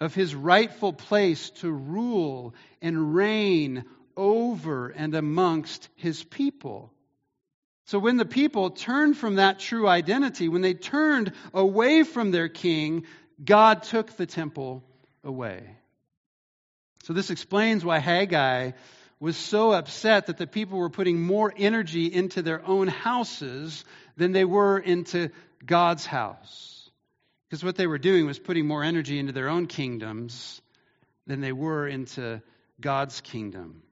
of 0.00 0.14
his 0.14 0.34
rightful 0.34 0.92
place 0.92 1.50
to 1.50 1.70
rule 1.70 2.54
and 2.82 3.14
reign 3.14 3.84
over 4.16 4.88
and 4.88 5.14
amongst 5.14 5.88
his 5.96 6.22
people. 6.22 6.92
So 7.86 7.98
when 7.98 8.16
the 8.16 8.24
people 8.24 8.70
turned 8.70 9.16
from 9.16 9.36
that 9.36 9.58
true 9.58 9.86
identity, 9.86 10.48
when 10.48 10.62
they 10.62 10.74
turned 10.74 11.32
away 11.52 12.02
from 12.02 12.30
their 12.30 12.48
king, 12.48 13.04
God 13.44 13.82
took 13.82 14.16
the 14.16 14.26
temple 14.26 14.82
away. 15.22 15.76
So 17.04 17.12
this 17.12 17.30
explains 17.30 17.84
why 17.84 17.98
Haggai 17.98 18.72
was 19.20 19.36
so 19.36 19.72
upset 19.72 20.26
that 20.26 20.38
the 20.38 20.46
people 20.46 20.78
were 20.78 20.90
putting 20.90 21.20
more 21.20 21.52
energy 21.56 22.06
into 22.06 22.42
their 22.42 22.66
own 22.66 22.88
houses 22.88 23.84
than 24.16 24.32
they 24.32 24.44
were 24.44 24.78
into 24.78 25.30
God's 25.64 26.06
house. 26.06 26.90
Because 27.48 27.62
what 27.62 27.76
they 27.76 27.86
were 27.86 27.98
doing 27.98 28.26
was 28.26 28.38
putting 28.38 28.66
more 28.66 28.82
energy 28.82 29.18
into 29.18 29.32
their 29.32 29.48
own 29.48 29.66
kingdoms 29.66 30.60
than 31.26 31.40
they 31.40 31.52
were 31.52 31.86
into 31.86 32.42
God's 32.80 33.20
kingdom. 33.20 33.82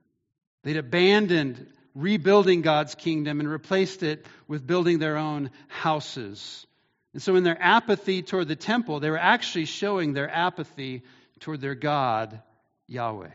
They'd 0.63 0.77
abandoned 0.77 1.67
rebuilding 1.95 2.61
God's 2.61 2.95
kingdom 2.95 3.39
and 3.39 3.49
replaced 3.49 4.03
it 4.03 4.25
with 4.47 4.65
building 4.65 4.99
their 4.99 5.17
own 5.17 5.51
houses. 5.67 6.65
And 7.13 7.21
so, 7.21 7.35
in 7.35 7.43
their 7.43 7.61
apathy 7.61 8.23
toward 8.23 8.47
the 8.47 8.55
temple, 8.55 8.99
they 8.99 9.11
were 9.11 9.19
actually 9.19 9.65
showing 9.65 10.13
their 10.13 10.29
apathy 10.29 11.03
toward 11.39 11.61
their 11.61 11.75
God, 11.75 12.41
Yahweh. 12.87 13.29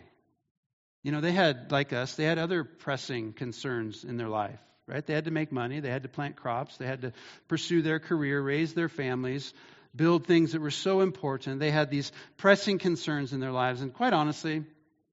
You 1.05 1.13
know, 1.13 1.21
they 1.21 1.33
had, 1.33 1.71
like 1.71 1.93
us, 1.93 2.17
they 2.17 2.25
had 2.25 2.39
other 2.39 2.65
pressing 2.65 3.33
concerns 3.33 4.03
in 4.03 4.17
their 4.17 4.29
life, 4.29 4.59
right? 4.87 5.07
They 5.07 5.15
had 5.15 5.27
to 5.27 5.31
make 5.31 5.53
money, 5.53 5.79
they 5.79 5.91
had 5.91 6.03
to 6.03 6.09
plant 6.09 6.37
crops, 6.37 6.77
they 6.77 6.87
had 6.87 7.03
to 7.03 7.13
pursue 7.47 7.83
their 7.83 8.01
career, 8.01 8.43
raise 8.43 8.75
their 8.75 8.89
families, 8.89 9.55
build 9.95 10.27
things 10.27 10.53
that 10.53 10.61
were 10.61 10.73
so 10.73 11.01
important. 11.01 11.61
They 11.61 11.71
had 11.71 11.91
these 11.91 12.11
pressing 12.37 12.79
concerns 12.79 13.33
in 13.33 13.39
their 13.39 13.53
lives. 13.53 13.81
And 13.81 13.95
quite 13.95 14.13
honestly, 14.13 14.65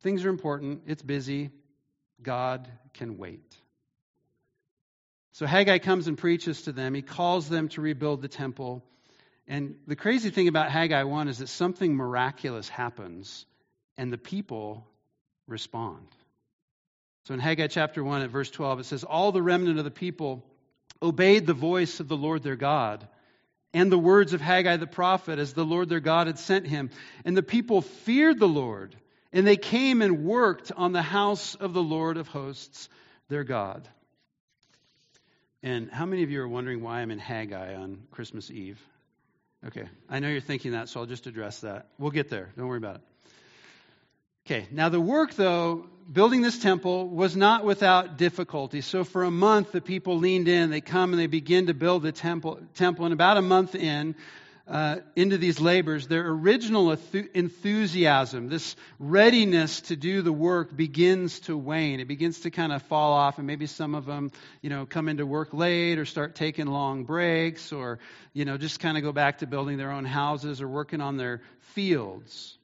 things 0.02 0.26
are 0.26 0.30
important, 0.30 0.82
it's 0.88 1.04
busy, 1.04 1.52
God 2.26 2.70
can 2.94 3.18
wait. 3.18 3.56
So 5.32 5.46
Haggai 5.46 5.78
comes 5.78 6.08
and 6.08 6.18
preaches 6.18 6.64
to 6.64 6.72
them. 6.72 6.94
He 6.94 7.02
calls 7.02 7.48
them 7.48 7.70
to 7.70 7.82
rebuild 7.82 8.22
the 8.22 8.28
temple. 8.28 8.84
And 9.48 9.76
the 9.88 9.96
crazy 9.96 10.30
thing 10.30 10.48
about 10.48 10.72
Haggai 10.72 11.04
1 11.04 11.28
is 11.28 11.38
that 11.38 11.48
something 11.48 11.96
miraculous 11.96 12.68
happens 12.68 13.46
and 13.98 14.12
the 14.12 14.18
people 14.18 14.88
respond. 15.48 16.08
So 17.26 17.34
in 17.34 17.40
Haggai 17.40 17.68
chapter 17.68 18.04
1 18.04 18.24
at 18.24 18.30
verse 18.30 18.50
12, 18.50 18.82
it 18.82 18.86
says, 18.86 19.04
All 19.04 19.32
the 19.32 19.42
remnant 19.42 19.78
of 19.78 19.86
the 19.86 19.92
people 19.92 20.44
obeyed 21.02 21.46
the 21.46 21.54
voice 21.54 22.00
of 22.00 22.08
the 22.08 22.18
Lord 22.18 22.44
their 22.44 22.56
God 22.56 23.08
and 23.74 23.92
the 23.92 24.00
words 24.00 24.34
of 24.34 24.42
Haggai 24.42 24.78
the 24.78 24.88
prophet 24.88 25.38
as 25.38 25.54
the 25.54 25.66
Lord 25.66 25.90
their 25.90 26.00
God 26.00 26.28
had 26.28 26.40
sent 26.40 26.66
him. 26.66 26.90
And 27.26 27.36
the 27.36 27.44
people 27.44 27.82
feared 27.82 28.40
the 28.40 28.48
Lord 28.48 28.96
and 29.36 29.46
they 29.46 29.58
came 29.58 30.02
and 30.02 30.24
worked 30.24 30.72
on 30.76 30.94
the 30.94 31.02
house 31.02 31.56
of 31.56 31.74
the 31.74 31.84
Lord 31.84 32.16
of 32.16 32.30
hosts, 32.30 32.88
their 33.28 33.44
God. 33.44 33.88
And 35.62 35.92
how 35.92 36.06
many 36.06 36.24
of 36.24 36.32
you 36.32 36.42
are 36.42 36.48
wondering 36.48 36.82
why 36.82 37.02
I'm 37.02 37.12
in 37.12 37.20
Haggai 37.20 37.76
on 37.76 38.04
Christmas 38.12 38.50
Eve? 38.50 38.80
Okay, 39.68 39.84
I 40.10 40.20
know 40.20 40.30
you're 40.30 40.40
thinking 40.40 40.72
that, 40.72 40.88
so 40.88 41.02
I'll 41.02 41.06
just 41.06 41.28
address 41.28 41.60
that. 41.62 41.88
We'll 42.00 42.12
get 42.12 42.30
there. 42.30 42.50
Don't 42.56 42.68
worry 42.68 42.78
about 42.78 42.96
it. 42.96 43.02
Okay, 44.46 44.68
now 44.72 44.88
the 44.88 45.02
work, 45.02 45.34
though, 45.34 45.88
building 46.10 46.42
this 46.42 46.60
temple 46.60 47.10
was 47.10 47.36
not 47.36 47.66
without 47.66 48.18
difficulty. 48.18 48.80
So 48.80 49.04
for 49.04 49.24
a 49.24 49.32
month, 49.32 49.74
the 49.74 49.82
people 49.82 50.18
leaned 50.18 50.48
in. 50.48 50.70
They 50.70 50.82
come 50.82 51.12
and 51.12 51.20
they 51.20 51.28
begin 51.28 51.68
to 51.68 51.74
build 51.74 52.04
the 52.04 52.12
temple. 52.14 52.60
temple. 52.76 53.06
And 53.06 53.14
about 53.14 53.38
a 53.38 53.42
month 53.42 53.76
in, 53.76 54.16
uh, 54.68 54.98
into 55.16 55.38
these 55.38 55.60
labors, 55.60 56.08
their 56.08 56.28
original 56.28 56.92
enthusiasm, 56.92 58.50
this 58.50 58.76
readiness 58.98 59.82
to 59.82 59.96
do 59.96 60.24
the 60.24 60.34
work 60.34 60.76
begins 60.76 61.40
to 61.42 61.56
wane. 61.56 62.00
It 62.00 62.08
begins 62.08 62.40
to 62.42 62.52
kind 62.52 62.72
of 62.72 62.82
fall 62.84 63.14
off, 63.14 63.38
and 63.38 63.46
maybe 63.46 63.68
some 63.68 63.94
of 63.94 64.06
them, 64.06 64.32
you 64.62 64.72
know, 64.72 64.88
come 64.88 65.08
into 65.08 65.26
work 65.26 65.54
late 65.54 66.00
or 66.00 66.06
start 66.06 66.34
taking 66.34 66.66
long 66.66 67.04
breaks 67.04 67.72
or, 67.72 68.00
you 68.34 68.46
know, 68.46 68.58
just 68.58 68.80
kind 68.80 68.98
of 68.98 69.04
go 69.04 69.12
back 69.12 69.40
to 69.40 69.48
building 69.48 69.78
their 69.78 69.92
own 69.92 70.06
houses 70.06 70.62
or 70.62 70.68
working 70.68 71.02
on 71.02 71.18
their 71.18 71.42
fields. 71.74 72.58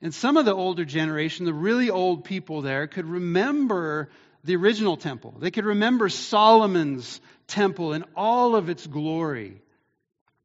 And 0.00 0.12
some 0.12 0.36
of 0.36 0.44
the 0.44 0.54
older 0.54 0.84
generation, 0.84 1.46
the 1.46 1.54
really 1.54 1.90
old 1.90 2.24
people 2.24 2.62
there, 2.62 2.86
could 2.86 3.06
remember 3.06 4.10
the 4.44 4.56
original 4.56 4.96
temple. 4.96 5.34
They 5.38 5.52
could 5.52 5.64
remember 5.64 6.08
Solomon's 6.08 7.20
temple 7.46 7.92
in 7.92 8.04
all 8.16 8.56
of 8.56 8.68
its 8.68 8.86
glory. 8.86 9.61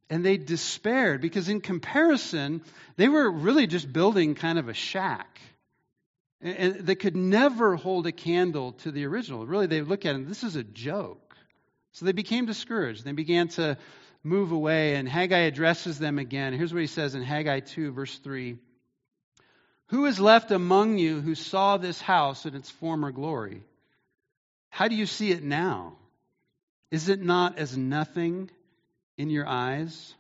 And 0.10 0.26
they 0.26 0.38
despaired 0.38 1.22
because, 1.22 1.50
in 1.50 1.60
comparison, 1.60 2.62
they 2.96 3.10
were 3.10 3.30
really 3.30 3.68
just 3.68 3.92
building 3.92 4.36
kind 4.36 4.58
of 4.58 4.70
a 4.70 4.74
shack. 4.74 5.40
and 6.42 6.76
they 6.76 6.96
could 6.96 7.16
never 7.16 7.76
hold 7.76 8.08
a 8.08 8.12
candle 8.12 8.74
to 8.74 8.92
the 8.92 9.06
original. 9.06 9.46
Really, 9.46 9.68
they 9.68 9.82
look 9.82 10.06
at 10.06 10.12
it, 10.12 10.20
and 10.20 10.28
this 10.28 10.44
is 10.44 10.56
a 10.56 10.64
joke. 10.64 11.36
So 11.94 12.06
they 12.06 12.12
became 12.12 12.46
discouraged. 12.46 13.04
They 13.04 13.12
began 13.12 13.48
to 13.50 13.78
move 14.24 14.52
away, 14.52 14.96
and 14.96 15.10
Haggai 15.10 15.40
addresses 15.40 15.98
them 15.98 16.20
again. 16.20 16.54
Here's 16.54 16.74
what 16.74 16.82
he 16.82 16.88
says 16.88 17.16
in 17.16 17.24
Haggai 17.24 17.62
2, 17.62 17.92
verse 17.92 18.18
3 18.20 18.58
Who 19.88 20.06
is 20.06 20.20
left 20.20 20.52
among 20.52 21.00
you 21.00 21.22
who 21.22 21.36
saw 21.36 21.78
this 21.78 22.00
house 22.00 22.46
in 22.46 22.56
its 22.56 22.70
former 22.70 23.12
glory? 23.12 23.64
How 24.70 24.88
do 24.88 24.96
you 24.96 25.06
see 25.06 25.32
it 25.32 25.44
now? 25.44 25.94
Is 26.92 27.10
it 27.10 27.22
not 27.22 27.58
as 27.58 27.78
nothing 27.78 28.50
in 29.18 29.30
your 29.30 29.48
eyes? 29.48 30.14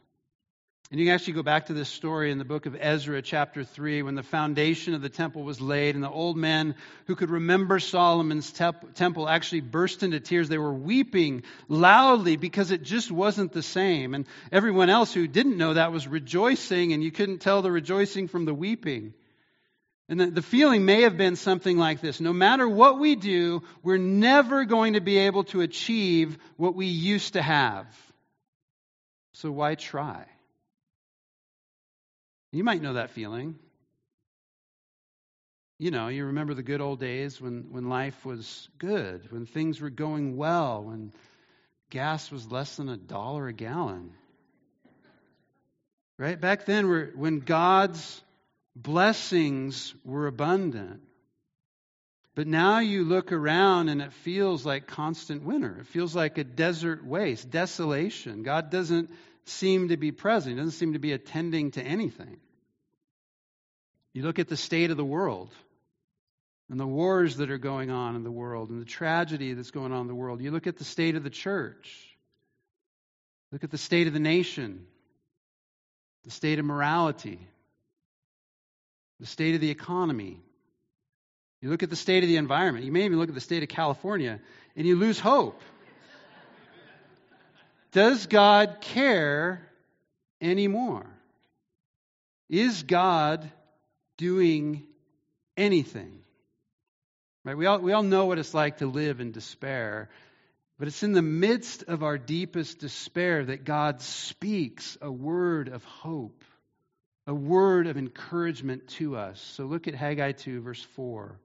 And 0.89 1.01
you 1.01 1.06
can 1.06 1.16
actually 1.16 1.34
go 1.34 1.44
back 1.44 1.66
to 1.66 1.74
this 1.74 1.89
story 1.89 2.32
in 2.32 2.38
the 2.38 2.46
book 2.46 2.66
of 2.66 2.77
Ezra, 2.80 3.22
chapter 3.22 3.66
3, 3.66 4.04
when 4.04 4.16
the 4.16 4.24
foundation 4.24 4.94
of 4.94 5.01
the 5.01 5.10
temple 5.10 5.44
was 5.44 5.60
laid, 5.60 5.96
and 5.96 6.04
the 6.04 6.10
old 6.10 6.38
men 6.38 6.75
who 7.08 7.16
could 7.16 7.30
remember 7.30 7.80
Solomon's 7.80 8.54
temple 8.54 9.27
actually 9.27 9.60
burst 9.60 10.01
into 10.01 10.22
tears. 10.22 10.48
They 10.48 10.58
were 10.58 10.74
weeping 10.74 11.44
loudly 11.68 12.38
because 12.38 12.72
it 12.72 12.84
just 12.84 13.12
wasn't 13.12 13.51
the 13.51 13.63
same. 13.63 14.13
And 14.13 14.25
everyone 14.50 14.89
else 14.89 15.13
who 15.13 15.27
didn't 15.27 15.58
know 15.58 15.74
that 15.74 15.92
was 15.92 16.08
rejoicing, 16.08 16.94
and 16.94 17.04
you 17.04 17.12
couldn't 17.12 17.39
tell 17.39 17.62
the 17.62 17.72
rejoicing 17.72 18.30
from 18.30 18.46
the 18.46 18.54
weeping. 18.54 19.13
And 20.08 20.22
the 20.22 20.42
feeling 20.42 20.86
may 20.86 21.01
have 21.01 21.18
been 21.18 21.36
something 21.36 21.77
like 21.77 22.00
this 22.00 22.22
No 22.22 22.32
matter 22.32 22.68
what 22.68 22.98
we 22.98 23.18
do, 23.18 23.62
we're 23.84 23.98
never 23.98 24.63
going 24.63 24.94
to 24.94 25.01
be 25.01 25.18
able 25.18 25.44
to 25.46 25.60
achieve 25.60 26.38
what 26.56 26.75
we 26.75 26.86
used 26.86 27.34
to 27.34 27.42
have. 27.42 27.88
So 29.38 29.51
why 29.51 29.75
try? 29.75 30.25
You 32.51 32.63
might 32.63 32.82
know 32.82 32.94
that 32.94 33.12
feeling. 33.12 33.60
You 35.77 35.91
know, 35.91 36.08
you 36.08 36.25
remember 36.25 36.56
the 36.56 36.63
good 36.63 36.82
old 36.82 37.00
days 37.00 37.39
when, 37.39 37.67
when 37.70 37.88
life 37.88 38.25
was 38.25 38.67
good, 38.79 39.32
when 39.32 39.46
things 39.46 39.79
were 39.79 39.91
going 39.91 40.38
well, 40.38 40.86
when 40.86 41.13
gas 41.91 42.32
was 42.32 42.51
less 42.51 42.77
than 42.77 42.89
a 42.89 42.98
dollar 42.98 43.48
a 43.48 43.53
gallon. 43.53 44.10
Right? 46.17 46.41
Back 46.41 46.65
then, 46.65 47.12
when 47.15 47.41
God's 47.41 48.24
blessings 48.75 49.94
were 50.03 50.25
abundant. 50.25 51.01
But 52.38 52.46
now 52.46 52.77
you 52.77 53.03
look 53.03 53.32
around 53.32 53.89
and 53.89 54.00
it 54.00 54.13
feels 54.13 54.63
like 54.63 54.86
constant 54.86 55.41
winter. 55.41 55.79
It 55.79 55.88
feels 55.88 56.15
like 56.15 56.38
a 56.38 56.44
desert 56.44 57.03
waste, 57.03 57.50
desolation. 57.50 58.44
God 58.44 58.70
doesn't 58.70 59.10
seem 59.46 59.88
to 59.88 59.98
be 59.98 60.12
present, 60.12 60.53
He 60.53 60.58
doesn't 60.60 60.77
seem 60.77 60.94
to 60.94 61.00
be 61.00 61.13
attending 61.13 61.72
to 61.72 61.82
anything. 61.82 62.38
You 64.13 64.22
look 64.22 64.38
at 64.38 64.50
the 64.50 64.56
state 64.56 64.91
of 64.91 64.98
the 64.98 65.03
world 65.03 65.51
and 66.70 66.79
the 66.79 66.86
wars 66.86 67.38
that 67.38 67.50
are 67.50 67.58
going 67.58 67.89
on 67.89 68.15
in 68.15 68.24
the 68.24 68.29
world 68.29 68.70
and 68.70 68.79
the 68.79 68.86
tragedy 68.86 69.53
that's 69.53 69.72
going 69.72 69.91
on 69.91 70.01
in 70.01 70.08
the 70.08 70.13
world. 70.13 70.39
You 70.39 70.51
look 70.51 70.67
at 70.67 70.77
the 70.77 70.84
state 70.84 71.15
of 71.15 71.24
the 71.24 71.32
church. 71.32 72.08
Look 73.51 73.63
at 73.63 73.72
the 73.72 73.79
state 73.79 74.06
of 74.06 74.13
the 74.13 74.20
nation, 74.20 74.86
the 76.24 76.29
state 76.29 76.60
of 76.60 76.65
morality, 76.65 77.39
the 79.20 79.25
state 79.25 79.56
of 79.56 79.62
the 79.62 79.72
economy. 79.72 80.44
You 81.62 81.70
look 81.70 81.84
at 81.84 81.90
the 81.90 81.96
state 81.96 82.24
of 82.24 82.30
the 82.30 82.38
environment. 82.38 82.86
You 82.86 82.92
may 82.92 83.06
even 83.06 83.18
look 83.18 83.30
at 83.30 83.36
the 83.36 83.42
state 83.42 83.64
of 83.64 83.70
California 83.70 84.40
and 84.76 84.86
you 84.86 84.96
lose 84.96 85.20
hope. 85.20 85.60
Does 87.92 88.28
God 88.28 88.78
care 88.82 89.68
anymore? 90.40 91.08
Is 92.50 92.84
God 92.84 93.50
doing 94.18 94.84
anything? 95.56 96.20
Right? 97.44 97.58
We 97.58 97.66
all, 97.66 97.80
we 97.80 97.94
all 97.94 98.04
know 98.04 98.26
what 98.26 98.38
it's 98.38 98.54
like 98.54 98.78
to 98.78 98.86
live 98.86 99.20
in 99.20 99.32
despair, 99.32 100.10
but 100.78 100.88
it's 100.88 101.02
in 101.02 101.13
the 101.13 101.22
midst 101.22 101.84
of 101.84 102.04
our 102.04 102.17
deepest 102.17 102.80
despair 102.80 103.46
that 103.46 103.63
God 103.63 104.02
speaks 104.02 104.98
a 105.02 105.12
word 105.12 105.70
of 105.70 105.84
hope, 105.86 106.43
a 107.26 107.34
word 107.34 107.88
of 107.88 107.98
encouragement 107.98 108.89
to 108.89 109.15
us. 109.15 109.41
So 109.56 109.65
look 109.65 109.88
at 109.88 109.96
Haggai 109.96 110.34
2, 110.34 110.62
verse 110.62 110.84
4. 110.96 111.39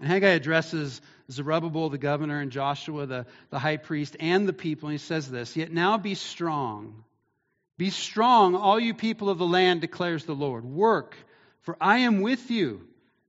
And 0.00 0.08
Haggai 0.08 0.28
addresses 0.28 1.00
Zerubbabel, 1.30 1.90
the 1.90 1.98
governor, 1.98 2.40
and 2.40 2.50
Joshua, 2.50 3.06
the, 3.06 3.26
the 3.50 3.58
high 3.58 3.76
priest, 3.76 4.16
and 4.18 4.48
the 4.48 4.52
people. 4.52 4.88
And 4.88 4.98
he 4.98 5.04
says 5.04 5.30
this 5.30 5.56
Yet 5.56 5.72
now 5.72 5.98
be 5.98 6.14
strong. 6.14 7.04
Be 7.78 7.90
strong, 7.90 8.54
all 8.54 8.78
you 8.78 8.94
people 8.94 9.30
of 9.30 9.38
the 9.38 9.46
land, 9.46 9.80
declares 9.80 10.24
the 10.24 10.34
Lord. 10.34 10.64
Work, 10.64 11.16
for 11.62 11.76
I 11.80 11.98
am 11.98 12.20
with 12.20 12.50
you, 12.50 12.86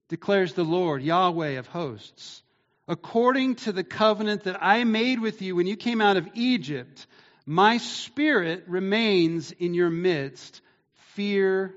declares 0.10 0.54
the 0.54 0.66
Lord, 0.66 1.02
Yahweh 1.02 1.52
of 1.52 1.68
hosts. 1.68 2.42
According 2.88 3.56
to 3.56 3.72
the 3.72 3.86
covenant 3.86 4.44
that 4.44 4.62
I 4.62 4.84
made 4.84 5.20
with 5.22 5.42
you 5.42 5.56
when 5.56 5.68
you 5.68 5.78
came 5.78 6.02
out 6.02 6.18
of 6.18 6.28
Egypt, 6.34 7.08
my 7.46 7.78
spirit 7.78 8.66
remains 8.68 9.52
in 9.52 9.74
your 9.74 9.90
midst. 9.90 10.62
Fear 11.14 11.74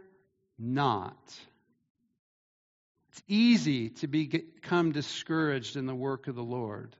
not 0.58 1.16
easy 3.28 3.90
to 3.90 4.06
become 4.06 4.92
discouraged 4.92 5.76
in 5.76 5.86
the 5.86 5.94
work 5.94 6.28
of 6.28 6.34
the 6.34 6.42
Lord. 6.42 6.96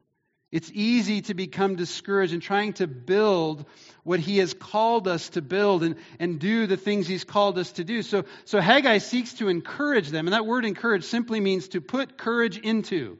It's 0.53 0.71
easy 0.73 1.23
to 1.23 1.35
become 1.35 1.75
discouraged 1.75 2.33
in 2.33 2.41
trying 2.41 2.75
to 2.75 2.87
build 2.87 3.67
what 4.05 4.21
He 4.21 4.39
has 4.39 4.55
called 4.55 5.09
us 5.09 5.29
to 5.31 5.43
build 5.43 5.83
and, 5.83 5.97
and 6.21 6.39
do 6.39 6.67
the 6.67 6.77
things 6.77 7.07
He's 7.07 7.25
called 7.25 7.59
us 7.59 7.73
to 7.73 7.85
do. 7.85 8.03
So, 8.03 8.25
so 8.45 8.61
Haggai 8.61 8.99
seeks 8.99 9.35
to 9.35 9.49
encourage 9.49 10.09
them, 10.09 10.27
and 10.27 10.33
that 10.33 10.47
word 10.47 10.65
encourage 10.65 11.05
simply 11.05 11.41
means 11.41 11.69
to 11.69 11.81
put 11.81 12.17
courage 12.17 12.59
into. 12.59 13.19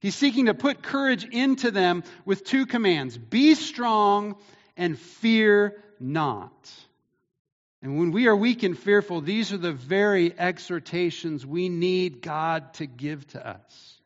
He's 0.00 0.14
seeking 0.14 0.46
to 0.46 0.54
put 0.54 0.82
courage 0.82 1.24
into 1.24 1.70
them 1.70 2.04
with 2.24 2.44
two 2.44 2.64
commands 2.64 3.18
be 3.18 3.54
strong 3.54 4.36
and 4.76 4.98
fear 4.98 5.82
not. 6.00 6.70
And 7.82 7.98
when 7.98 8.10
we 8.10 8.26
are 8.26 8.36
weak 8.36 8.62
and 8.62 8.78
fearful, 8.78 9.22
these 9.22 9.52
are 9.52 9.58
the 9.58 9.72
very 9.72 10.38
exhortations 10.38 11.46
we 11.46 11.68
need 11.68 12.20
God 12.20 12.74
to 12.74 12.86
give 12.86 13.26
to 13.28 13.46
us. 13.46 14.00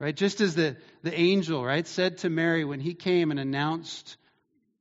Right? 0.00 0.16
Just 0.16 0.40
as 0.40 0.54
the, 0.54 0.76
the 1.02 1.14
angel, 1.14 1.64
right, 1.64 1.86
said 1.86 2.18
to 2.18 2.30
Mary 2.30 2.64
when 2.64 2.80
he 2.80 2.94
came 2.94 3.30
and 3.30 3.38
announced 3.38 4.16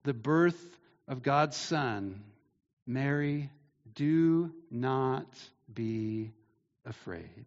the 0.04 0.14
birth 0.14 0.60
of 1.08 1.22
God's 1.22 1.58
son, 1.58 2.24
Mary, 2.88 3.52
do 3.94 4.52
not 4.72 5.28
be 5.72 6.32
afraid. 6.86 7.46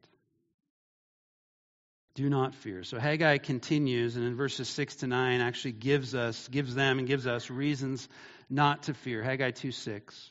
Do 2.15 2.29
not 2.29 2.55
fear. 2.55 2.85
So 2.85 3.01
Haggai 3.01 3.39
continues, 3.39 4.15
and 4.15 4.25
in 4.25 4.37
verses 4.37 4.69
6 4.69 4.97
to 4.97 5.07
9 5.09 5.41
actually 5.41 5.73
gives 5.73 6.15
us, 6.15 6.47
gives 6.49 6.75
them 6.75 7.01
and 7.01 7.09
gives 7.09 7.27
us 7.27 7.51
reasons 7.51 8.09
not 8.49 8.85
to 8.85 8.95
fear. 8.95 9.23
Haggai 9.23 9.51
2 9.51 9.73
6. 9.73 10.31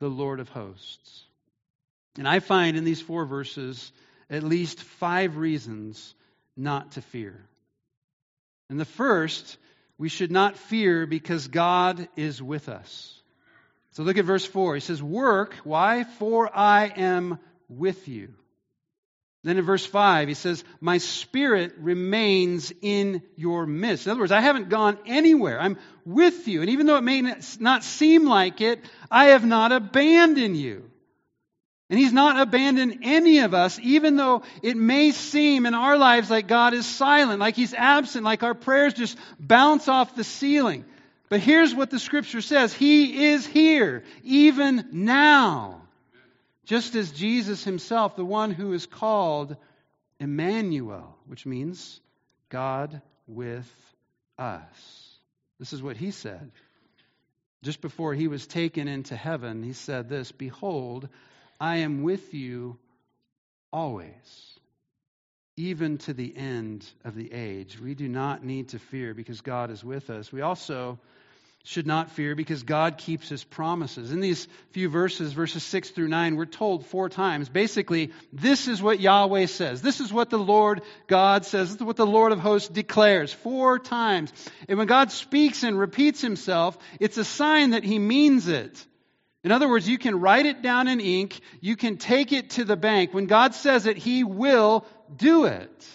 the 0.00 0.08
Lord 0.08 0.40
of 0.40 0.48
hosts. 0.48 1.24
And 2.16 2.28
I 2.28 2.40
find 2.40 2.76
in 2.76 2.84
these 2.84 3.00
four 3.00 3.24
verses 3.26 3.92
at 4.30 4.42
least 4.42 4.82
five 4.82 5.36
reasons 5.36 6.14
not 6.56 6.92
to 6.92 7.02
fear. 7.02 7.34
And 8.68 8.78
the 8.78 8.84
first, 8.84 9.56
we 9.96 10.08
should 10.08 10.30
not 10.30 10.56
fear 10.56 11.06
because 11.06 11.48
God 11.48 12.08
is 12.16 12.42
with 12.42 12.68
us. 12.68 13.14
So 13.92 14.02
look 14.02 14.18
at 14.18 14.24
verse 14.24 14.44
4. 14.44 14.74
He 14.74 14.80
says, 14.80 15.02
Work. 15.02 15.54
Why? 15.64 16.04
For 16.04 16.50
I 16.56 16.86
am 16.86 17.38
with 17.68 18.08
you. 18.08 18.34
Then 19.48 19.56
in 19.56 19.64
verse 19.64 19.86
5, 19.86 20.28
he 20.28 20.34
says, 20.34 20.62
My 20.78 20.98
spirit 20.98 21.76
remains 21.78 22.70
in 22.82 23.22
your 23.34 23.64
midst. 23.64 24.04
In 24.04 24.10
other 24.10 24.20
words, 24.20 24.30
I 24.30 24.42
haven't 24.42 24.68
gone 24.68 24.98
anywhere. 25.06 25.58
I'm 25.58 25.78
with 26.04 26.46
you. 26.48 26.60
And 26.60 26.68
even 26.68 26.84
though 26.84 26.98
it 26.98 27.02
may 27.02 27.22
not 27.58 27.82
seem 27.82 28.26
like 28.26 28.60
it, 28.60 28.84
I 29.10 29.28
have 29.28 29.46
not 29.46 29.72
abandoned 29.72 30.58
you. 30.58 30.90
And 31.88 31.98
he's 31.98 32.12
not 32.12 32.38
abandoned 32.38 32.98
any 33.04 33.38
of 33.38 33.54
us, 33.54 33.80
even 33.82 34.16
though 34.16 34.42
it 34.62 34.76
may 34.76 35.12
seem 35.12 35.64
in 35.64 35.72
our 35.72 35.96
lives 35.96 36.28
like 36.28 36.46
God 36.46 36.74
is 36.74 36.84
silent, 36.84 37.40
like 37.40 37.56
he's 37.56 37.72
absent, 37.72 38.26
like 38.26 38.42
our 38.42 38.52
prayers 38.52 38.92
just 38.92 39.16
bounce 39.40 39.88
off 39.88 40.14
the 40.14 40.24
ceiling. 40.24 40.84
But 41.30 41.40
here's 41.40 41.74
what 41.74 41.88
the 41.88 41.98
scripture 41.98 42.42
says 42.42 42.74
He 42.74 43.28
is 43.28 43.46
here, 43.46 44.04
even 44.24 44.90
now. 44.92 45.87
Just 46.68 46.94
as 46.94 47.10
Jesus 47.10 47.64
himself, 47.64 48.14
the 48.14 48.24
one 48.24 48.50
who 48.50 48.74
is 48.74 48.84
called 48.84 49.56
Emmanuel, 50.20 51.16
which 51.26 51.46
means 51.46 51.98
God 52.50 53.00
with 53.26 53.70
us. 54.38 55.18
This 55.58 55.72
is 55.72 55.82
what 55.82 55.96
he 55.96 56.10
said. 56.10 56.50
Just 57.62 57.80
before 57.80 58.12
he 58.12 58.28
was 58.28 58.46
taken 58.46 58.86
into 58.86 59.16
heaven, 59.16 59.62
he 59.62 59.72
said 59.72 60.10
this 60.10 60.30
Behold, 60.30 61.08
I 61.58 61.78
am 61.78 62.02
with 62.02 62.34
you 62.34 62.78
always, 63.72 64.58
even 65.56 65.96
to 65.98 66.12
the 66.12 66.36
end 66.36 66.86
of 67.02 67.14
the 67.14 67.32
age. 67.32 67.80
We 67.80 67.94
do 67.94 68.08
not 68.08 68.44
need 68.44 68.68
to 68.68 68.78
fear 68.78 69.14
because 69.14 69.40
God 69.40 69.70
is 69.70 69.82
with 69.82 70.10
us. 70.10 70.30
We 70.30 70.42
also 70.42 70.98
should 71.64 71.86
not 71.86 72.10
fear 72.12 72.34
because 72.34 72.62
God 72.62 72.96
keeps 72.96 73.28
his 73.28 73.44
promises. 73.44 74.10
In 74.10 74.20
these 74.20 74.48
few 74.70 74.88
verses, 74.88 75.32
verses 75.32 75.62
6 75.64 75.90
through 75.90 76.08
9, 76.08 76.36
we're 76.36 76.46
told 76.46 76.86
four 76.86 77.08
times 77.08 77.48
basically, 77.48 78.12
this 78.32 78.68
is 78.68 78.80
what 78.80 79.00
Yahweh 79.00 79.46
says. 79.46 79.82
This 79.82 80.00
is 80.00 80.12
what 80.12 80.30
the 80.30 80.38
Lord 80.38 80.82
God 81.06 81.44
says. 81.44 81.68
This 81.68 81.80
is 81.80 81.86
what 81.86 81.96
the 81.96 82.06
Lord 82.06 82.32
of 82.32 82.38
hosts 82.38 82.68
declares. 82.68 83.32
Four 83.32 83.78
times. 83.78 84.32
And 84.68 84.78
when 84.78 84.86
God 84.86 85.12
speaks 85.12 85.62
and 85.62 85.78
repeats 85.78 86.22
himself, 86.22 86.78
it's 87.00 87.18
a 87.18 87.24
sign 87.24 87.70
that 87.70 87.84
he 87.84 87.98
means 87.98 88.48
it. 88.48 88.86
In 89.44 89.52
other 89.52 89.68
words, 89.68 89.88
you 89.88 89.98
can 89.98 90.20
write 90.20 90.46
it 90.46 90.62
down 90.62 90.88
in 90.88 91.00
ink, 91.00 91.40
you 91.60 91.76
can 91.76 91.96
take 91.96 92.32
it 92.32 92.50
to 92.50 92.64
the 92.64 92.76
bank. 92.76 93.14
When 93.14 93.26
God 93.26 93.54
says 93.54 93.86
it, 93.86 93.96
he 93.96 94.24
will 94.24 94.84
do 95.14 95.44
it. 95.44 95.88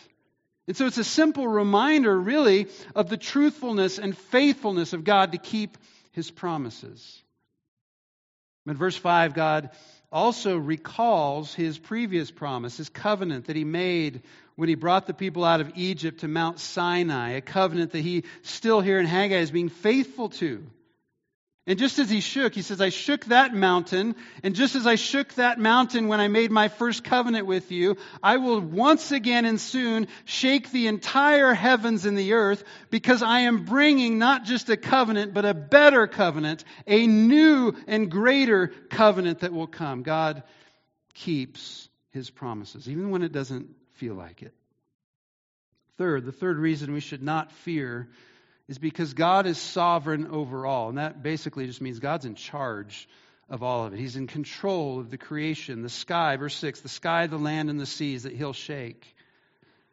And 0.67 0.77
so 0.77 0.85
it's 0.85 0.97
a 0.97 1.03
simple 1.03 1.47
reminder, 1.47 2.17
really, 2.17 2.67
of 2.95 3.09
the 3.09 3.17
truthfulness 3.17 3.99
and 3.99 4.17
faithfulness 4.17 4.93
of 4.93 5.03
God 5.03 5.33
to 5.33 5.37
keep 5.37 5.77
his 6.11 6.31
promises. 6.31 7.21
In 8.65 8.75
verse 8.75 8.95
5, 8.95 9.33
God 9.33 9.71
also 10.11 10.55
recalls 10.57 11.53
his 11.53 11.77
previous 11.77 12.31
promise, 12.31 12.77
his 12.77 12.87
covenant 12.87 13.45
that 13.45 13.55
he 13.55 13.65
made 13.65 14.21
when 14.55 14.69
he 14.69 14.75
brought 14.75 15.07
the 15.07 15.13
people 15.13 15.43
out 15.43 15.59
of 15.59 15.71
Egypt 15.75 16.21
to 16.21 16.27
Mount 16.27 16.59
Sinai, 16.59 17.31
a 17.31 17.41
covenant 17.41 17.91
that 17.91 18.01
he 18.01 18.23
still 18.43 18.79
here 18.79 18.99
in 18.99 19.05
Haggai 19.05 19.39
is 19.39 19.51
being 19.51 19.69
faithful 19.69 20.29
to. 20.29 20.65
And 21.65 21.79
just 21.79 21.97
as 21.97 22.09
he 22.09 22.19
shook, 22.19 22.53
he 22.53 22.61
says, 22.61 22.81
I 22.81 22.89
shook 22.89 23.23
that 23.25 23.55
mountain, 23.55 24.15
and 24.43 24.53
just 24.53 24.75
as 24.75 24.85
I 24.85 24.95
shook 24.95 25.33
that 25.35 25.59
mountain 25.59 26.09
when 26.09 26.19
I 26.19 26.27
made 26.27 26.51
my 26.51 26.67
first 26.67 27.05
covenant 27.05 27.45
with 27.45 27.71
you, 27.71 27.95
I 28.21 28.35
will 28.35 28.59
once 28.59 29.13
again 29.13 29.45
and 29.45 29.61
soon 29.61 30.07
shake 30.25 30.71
the 30.71 30.87
entire 30.87 31.53
heavens 31.53 32.05
and 32.05 32.17
the 32.17 32.33
earth, 32.33 32.65
because 32.89 33.23
I 33.23 33.41
am 33.41 33.63
bringing 33.63 34.19
not 34.19 34.43
just 34.43 34.69
a 34.69 34.75
covenant, 34.75 35.33
but 35.33 35.45
a 35.45 35.53
better 35.53 36.05
covenant, 36.05 36.65
a 36.85 37.07
new 37.07 37.73
and 37.87 38.11
greater 38.11 38.67
covenant 38.89 39.39
that 39.39 39.53
will 39.53 39.67
come. 39.67 40.03
God 40.03 40.43
keeps 41.13 41.87
his 42.11 42.29
promises, 42.29 42.89
even 42.89 43.09
when 43.09 43.23
it 43.23 43.31
doesn't 43.31 43.69
feel 43.93 44.15
like 44.15 44.41
it. 44.41 44.53
Third, 45.97 46.25
the 46.25 46.33
third 46.33 46.57
reason 46.57 46.91
we 46.91 46.99
should 46.99 47.23
not 47.23 47.53
fear 47.53 48.09
is 48.67 48.77
because 48.77 49.13
God 49.13 49.45
is 49.45 49.57
sovereign 49.57 50.27
over 50.27 50.65
all. 50.65 50.89
And 50.89 50.97
that 50.97 51.21
basically 51.21 51.67
just 51.67 51.81
means 51.81 51.99
God's 51.99 52.25
in 52.25 52.35
charge 52.35 53.07
of 53.49 53.61
all 53.61 53.85
of 53.85 53.93
it. 53.93 53.99
He's 53.99 54.15
in 54.15 54.27
control 54.27 54.99
of 54.99 55.09
the 55.09 55.17
creation, 55.17 55.81
the 55.81 55.89
sky, 55.89 56.37
verse 56.37 56.55
6, 56.55 56.81
the 56.81 56.89
sky, 56.89 57.27
the 57.27 57.37
land, 57.37 57.69
and 57.69 57.79
the 57.79 57.85
seas 57.85 58.23
that 58.23 58.33
he'll 58.33 58.53
shake. 58.53 59.15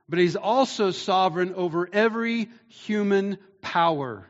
But 0.08 0.18
he's 0.18 0.36
also 0.36 0.90
sovereign 0.90 1.54
over 1.54 1.88
every 1.92 2.48
human 2.68 3.38
power. 3.60 4.26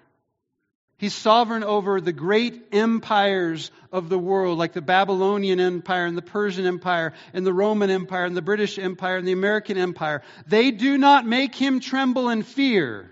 He's 0.98 1.14
sovereign 1.14 1.64
over 1.64 1.98
the 2.00 2.12
great 2.12 2.62
empires 2.72 3.70
of 3.90 4.10
the 4.10 4.18
world, 4.18 4.58
like 4.58 4.74
the 4.74 4.82
Babylonian 4.82 5.58
Empire 5.58 6.04
and 6.04 6.16
the 6.16 6.22
Persian 6.22 6.66
Empire 6.66 7.14
and 7.32 7.46
the 7.46 7.54
Roman 7.54 7.88
Empire 7.88 8.26
and 8.26 8.36
the 8.36 8.42
British 8.42 8.78
Empire 8.78 9.16
and 9.16 9.26
the 9.26 9.32
American 9.32 9.78
Empire. 9.78 10.22
They 10.46 10.70
do 10.70 10.98
not 10.98 11.26
make 11.26 11.54
him 11.54 11.80
tremble 11.80 12.28
in 12.28 12.42
fear. 12.42 13.10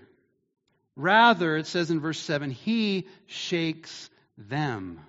Rather, 0.99 1.55
it 1.55 1.65
says 1.65 1.91
in 1.91 2.01
verse 2.01 2.19
7, 2.19 2.51
He 2.51 3.07
shakes 3.25 4.09
them. 4.37 4.99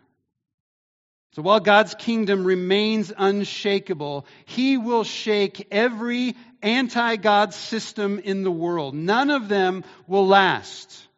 So 1.32 1.42
while 1.42 1.58
God's 1.58 1.94
kingdom 1.94 2.44
remains 2.44 3.12
unshakable, 3.16 4.24
He 4.44 4.78
will 4.78 5.02
shake 5.02 5.66
every 5.72 6.36
anti 6.62 7.16
God 7.16 7.54
system 7.54 8.20
in 8.20 8.44
the 8.44 8.52
world. 8.52 8.94
None 8.94 9.30
of 9.30 9.48
them 9.48 9.82
will 10.06 10.28
last. 10.28 11.08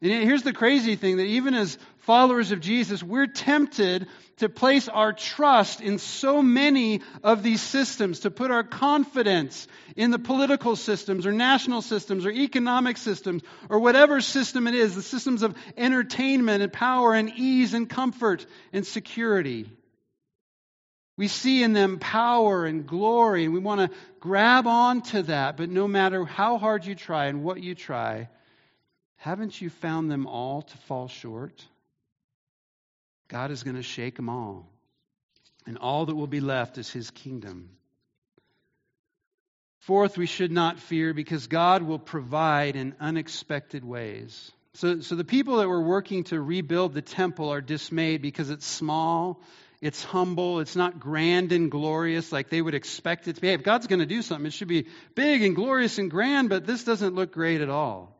And 0.00 0.12
here's 0.12 0.44
the 0.44 0.52
crazy 0.52 0.94
thing 0.94 1.16
that 1.16 1.24
even 1.24 1.54
as 1.54 1.76
followers 2.00 2.52
of 2.52 2.60
Jesus, 2.60 3.02
we're 3.02 3.26
tempted 3.26 4.06
to 4.38 4.48
place 4.48 4.88
our 4.88 5.12
trust 5.12 5.80
in 5.80 5.98
so 5.98 6.42
many 6.42 7.02
of 7.22 7.42
these 7.42 7.60
systems, 7.60 8.20
to 8.20 8.30
put 8.30 8.50
our 8.50 8.64
confidence 8.64 9.68
in 9.96 10.10
the 10.10 10.18
political 10.18 10.76
systems 10.76 11.26
or 11.26 11.32
national 11.32 11.82
systems 11.82 12.24
or 12.24 12.30
economic 12.30 12.96
systems 12.96 13.42
or 13.68 13.78
whatever 13.80 14.20
system 14.20 14.66
it 14.66 14.74
is, 14.74 14.94
the 14.94 15.02
systems 15.02 15.42
of 15.42 15.54
entertainment 15.76 16.62
and 16.62 16.72
power 16.72 17.14
and 17.14 17.32
ease 17.36 17.74
and 17.74 17.88
comfort 17.88 18.46
and 18.72 18.86
security. 18.86 19.70
We 21.18 21.28
see 21.28 21.62
in 21.62 21.74
them 21.74 21.98
power 21.98 22.64
and 22.64 22.86
glory, 22.86 23.44
and 23.44 23.52
we 23.52 23.60
want 23.60 23.82
to 23.82 23.96
grab 24.20 24.66
onto 24.66 25.20
that, 25.22 25.58
but 25.58 25.68
no 25.68 25.86
matter 25.86 26.24
how 26.24 26.56
hard 26.56 26.86
you 26.86 26.94
try 26.94 27.26
and 27.26 27.44
what 27.44 27.62
you 27.62 27.74
try, 27.74 28.30
haven't 29.16 29.60
you 29.60 29.68
found 29.68 30.10
them 30.10 30.26
all 30.26 30.62
to 30.62 30.76
fall 30.78 31.08
short? 31.08 31.62
God 33.30 33.52
is 33.52 33.62
going 33.62 33.76
to 33.76 33.82
shake 33.82 34.16
them 34.16 34.28
all. 34.28 34.68
And 35.66 35.78
all 35.78 36.06
that 36.06 36.14
will 36.14 36.26
be 36.26 36.40
left 36.40 36.78
is 36.78 36.90
his 36.90 37.10
kingdom. 37.10 37.70
Fourth, 39.78 40.18
we 40.18 40.26
should 40.26 40.52
not 40.52 40.78
fear 40.78 41.14
because 41.14 41.46
God 41.46 41.82
will 41.82 41.98
provide 41.98 42.76
in 42.76 42.94
unexpected 43.00 43.84
ways. 43.84 44.50
So, 44.74 45.00
so 45.00 45.14
the 45.14 45.24
people 45.24 45.58
that 45.58 45.68
were 45.68 45.82
working 45.82 46.24
to 46.24 46.40
rebuild 46.40 46.92
the 46.92 47.02
temple 47.02 47.50
are 47.50 47.60
dismayed 47.60 48.20
because 48.20 48.50
it's 48.50 48.66
small, 48.66 49.40
it's 49.80 50.02
humble, 50.02 50.60
it's 50.60 50.76
not 50.76 51.00
grand 51.00 51.52
and 51.52 51.70
glorious 51.70 52.32
like 52.32 52.50
they 52.50 52.60
would 52.60 52.74
expect 52.74 53.28
it 53.28 53.36
to 53.36 53.40
be. 53.40 53.48
Hey, 53.48 53.54
if 53.54 53.62
God's 53.62 53.86
going 53.86 54.00
to 54.00 54.06
do 54.06 54.22
something, 54.22 54.46
it 54.46 54.52
should 54.52 54.68
be 54.68 54.86
big 55.14 55.42
and 55.42 55.54
glorious 55.54 55.98
and 55.98 56.10
grand, 56.10 56.48
but 56.48 56.66
this 56.66 56.84
doesn't 56.84 57.14
look 57.14 57.32
great 57.32 57.60
at 57.60 57.70
all. 57.70 58.19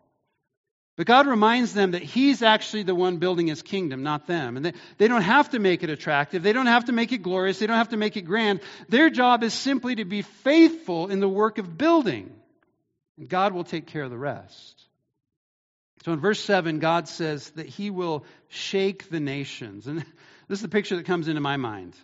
But 1.01 1.07
God 1.07 1.27
reminds 1.27 1.73
them 1.73 1.93
that 1.93 2.03
He's 2.03 2.43
actually 2.43 2.83
the 2.83 2.95
one 2.95 3.17
building 3.17 3.47
His 3.47 3.63
kingdom, 3.63 4.03
not 4.03 4.27
them. 4.27 4.59
And 4.59 4.67
they, 4.67 4.75
they 4.99 5.09
don't 5.09 5.23
have 5.23 5.49
to 5.53 5.59
make 5.59 5.83
it 5.83 5.89
attractive. 5.89 6.43
They 6.43 6.53
don't 6.53 6.67
have 6.67 6.85
to 6.85 6.93
make 6.93 7.11
it 7.11 7.23
glorious. 7.23 7.59
They 7.59 7.67
don't 7.67 7.79
have 7.79 7.89
to 7.89 7.97
make 7.97 8.19
it 8.19 8.27
grand. 8.27 8.61
Their 8.91 9.09
job 9.09 9.43
is 9.43 9.55
simply 9.55 9.95
to 9.95 10.05
be 10.05 10.21
faithful 10.21 11.09
in 11.09 11.21
the 11.21 11.27
work 11.27 11.57
of 11.57 11.79
building. 11.79 12.31
And 13.17 13.31
God 13.31 13.55
will 13.55 13.65
take 13.65 13.87
care 13.87 14.03
of 14.03 14.11
the 14.11 14.19
rest. 14.19 14.85
So 16.05 16.13
in 16.13 16.21
verse 16.21 16.45
7, 16.45 16.81
God 16.81 17.09
says 17.09 17.49
that 17.53 17.65
He 17.65 17.89
will 17.89 18.27
shake 18.49 19.09
the 19.09 19.21
nations. 19.21 19.87
And 19.87 20.01
this 20.49 20.59
is 20.59 20.61
the 20.61 20.69
picture 20.69 20.97
that 20.97 21.07
comes 21.07 21.29
into 21.29 21.41
my 21.41 21.57
mind. 21.57 21.95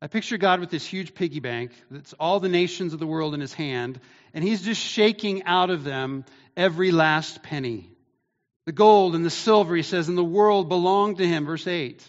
I 0.00 0.08
picture 0.08 0.36
God 0.36 0.58
with 0.58 0.70
this 0.70 0.84
huge 0.84 1.14
piggy 1.14 1.38
bank 1.38 1.70
that's 1.92 2.12
all 2.14 2.40
the 2.40 2.48
nations 2.48 2.92
of 2.92 2.98
the 2.98 3.06
world 3.06 3.34
in 3.34 3.40
His 3.40 3.54
hand, 3.54 4.00
and 4.34 4.42
He's 4.42 4.62
just 4.62 4.80
shaking 4.80 5.44
out 5.44 5.70
of 5.70 5.84
them 5.84 6.24
every 6.56 6.90
last 6.90 7.44
penny. 7.44 7.91
The 8.66 8.72
gold 8.72 9.14
and 9.14 9.24
the 9.24 9.30
silver, 9.30 9.74
he 9.74 9.82
says, 9.82 10.08
and 10.08 10.16
the 10.16 10.24
world 10.24 10.68
belong 10.68 11.16
to 11.16 11.26
him, 11.26 11.46
verse 11.46 11.66
8. 11.66 12.08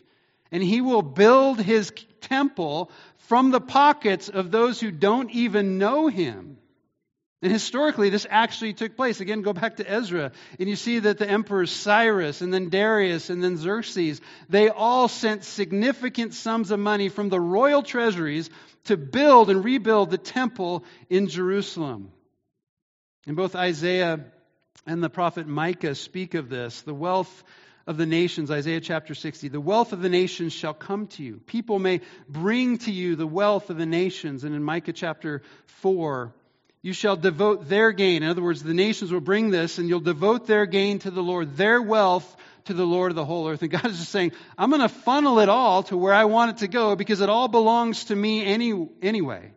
And 0.52 0.62
he 0.62 0.82
will 0.82 1.02
build 1.02 1.60
his 1.60 1.92
temple 2.22 2.92
from 3.18 3.52
the 3.52 3.62
pockets 3.62 4.30
of 4.30 4.52
those 4.52 4.80
who 4.80 4.92
don't 4.92 5.32
even 5.32 5.78
know 5.80 6.08
him. 6.08 6.58
And 7.42 7.52
historically, 7.52 8.10
this 8.10 8.26
actually 8.30 8.74
took 8.74 8.96
place. 8.96 9.20
Again, 9.20 9.42
go 9.42 9.52
back 9.52 9.78
to 9.78 9.90
Ezra, 9.90 10.32
and 10.58 10.70
you 10.70 10.78
see 10.78 11.00
that 11.00 11.18
the 11.18 11.30
emperors 11.30 11.72
Cyrus, 11.72 12.42
and 12.42 12.54
then 12.54 12.70
Darius, 12.70 13.30
and 13.30 13.44
then 13.44 13.58
Xerxes, 13.58 14.22
they 14.48 14.70
all 14.70 15.10
sent 15.10 15.44
significant 15.44 16.34
sums 16.34 16.72
of 16.72 16.80
money 16.80 17.10
from 17.10 17.28
the 17.28 17.42
royal 17.42 17.84
treasuries 17.84 18.50
to 18.86 18.96
build 18.96 19.50
and 19.50 19.66
rebuild 19.66 20.10
the 20.10 20.18
temple 20.18 20.86
in 21.10 21.28
Jerusalem. 21.28 22.14
And 23.28 23.36
both 23.36 23.56
Isaiah 23.56 24.24
and 24.86 25.04
the 25.04 25.10
prophet 25.10 25.48
Micah 25.48 25.96
speak 25.96 26.34
of 26.34 26.50
this. 26.50 26.82
The 26.82 26.94
wealth 26.94 27.44
of 27.86 27.98
the 27.98 28.06
nations, 28.06 28.50
Isaiah 28.50 28.82
chapter 28.82 29.14
60, 29.14 29.50
the 29.50 29.60
wealth 29.60 29.94
of 29.94 30.02
the 30.02 30.10
nations 30.10 30.54
shall 30.54 30.74
come 30.74 31.08
to 31.08 31.24
you. 31.24 31.42
People 31.46 31.80
may 31.80 32.02
bring 32.30 32.78
to 32.80 32.92
you 32.92 33.16
the 33.16 33.28
wealth 33.28 33.70
of 33.70 33.78
the 33.78 33.86
nations. 33.86 34.44
And 34.44 34.56
in 34.56 34.64
Micah 34.64 34.94
chapter 34.94 35.42
4, 35.66 36.34
you 36.82 36.94
shall 36.94 37.16
devote 37.16 37.70
their 37.70 37.92
gain. 37.92 38.24
In 38.24 38.30
other 38.30 38.42
words, 38.42 38.64
the 38.64 38.74
nations 38.74 39.12
will 39.12 39.22
bring 39.22 39.50
this, 39.50 39.78
and 39.78 39.88
you'll 39.88 40.02
devote 40.02 40.48
their 40.48 40.66
gain 40.66 41.00
to 41.00 41.12
the 41.12 41.24
Lord, 41.24 41.56
their 41.56 41.82
wealth 41.82 42.36
to 42.66 42.74
the 42.74 42.86
Lord 42.86 43.12
of 43.12 43.16
the 43.16 43.26
whole 43.26 43.48
earth. 43.50 43.62
And 43.62 43.72
God 43.72 43.86
is 43.86 44.00
just 44.00 44.12
saying, 44.12 44.32
I'm 44.58 44.70
going 44.70 44.82
to 44.82 44.90
funnel 44.90 45.40
it 45.40 45.50
all 45.50 45.84
to 45.84 45.98
where 45.98 46.14
I 46.14 46.26
want 46.26 46.52
it 46.52 46.58
to 46.58 46.68
go 46.68 46.96
because 46.96 47.22
it 47.22 47.30
all 47.30 47.48
belongs 47.48 48.06
to 48.06 48.16
me 48.16 48.46
any, 48.46 48.88
anyway. 49.02 49.52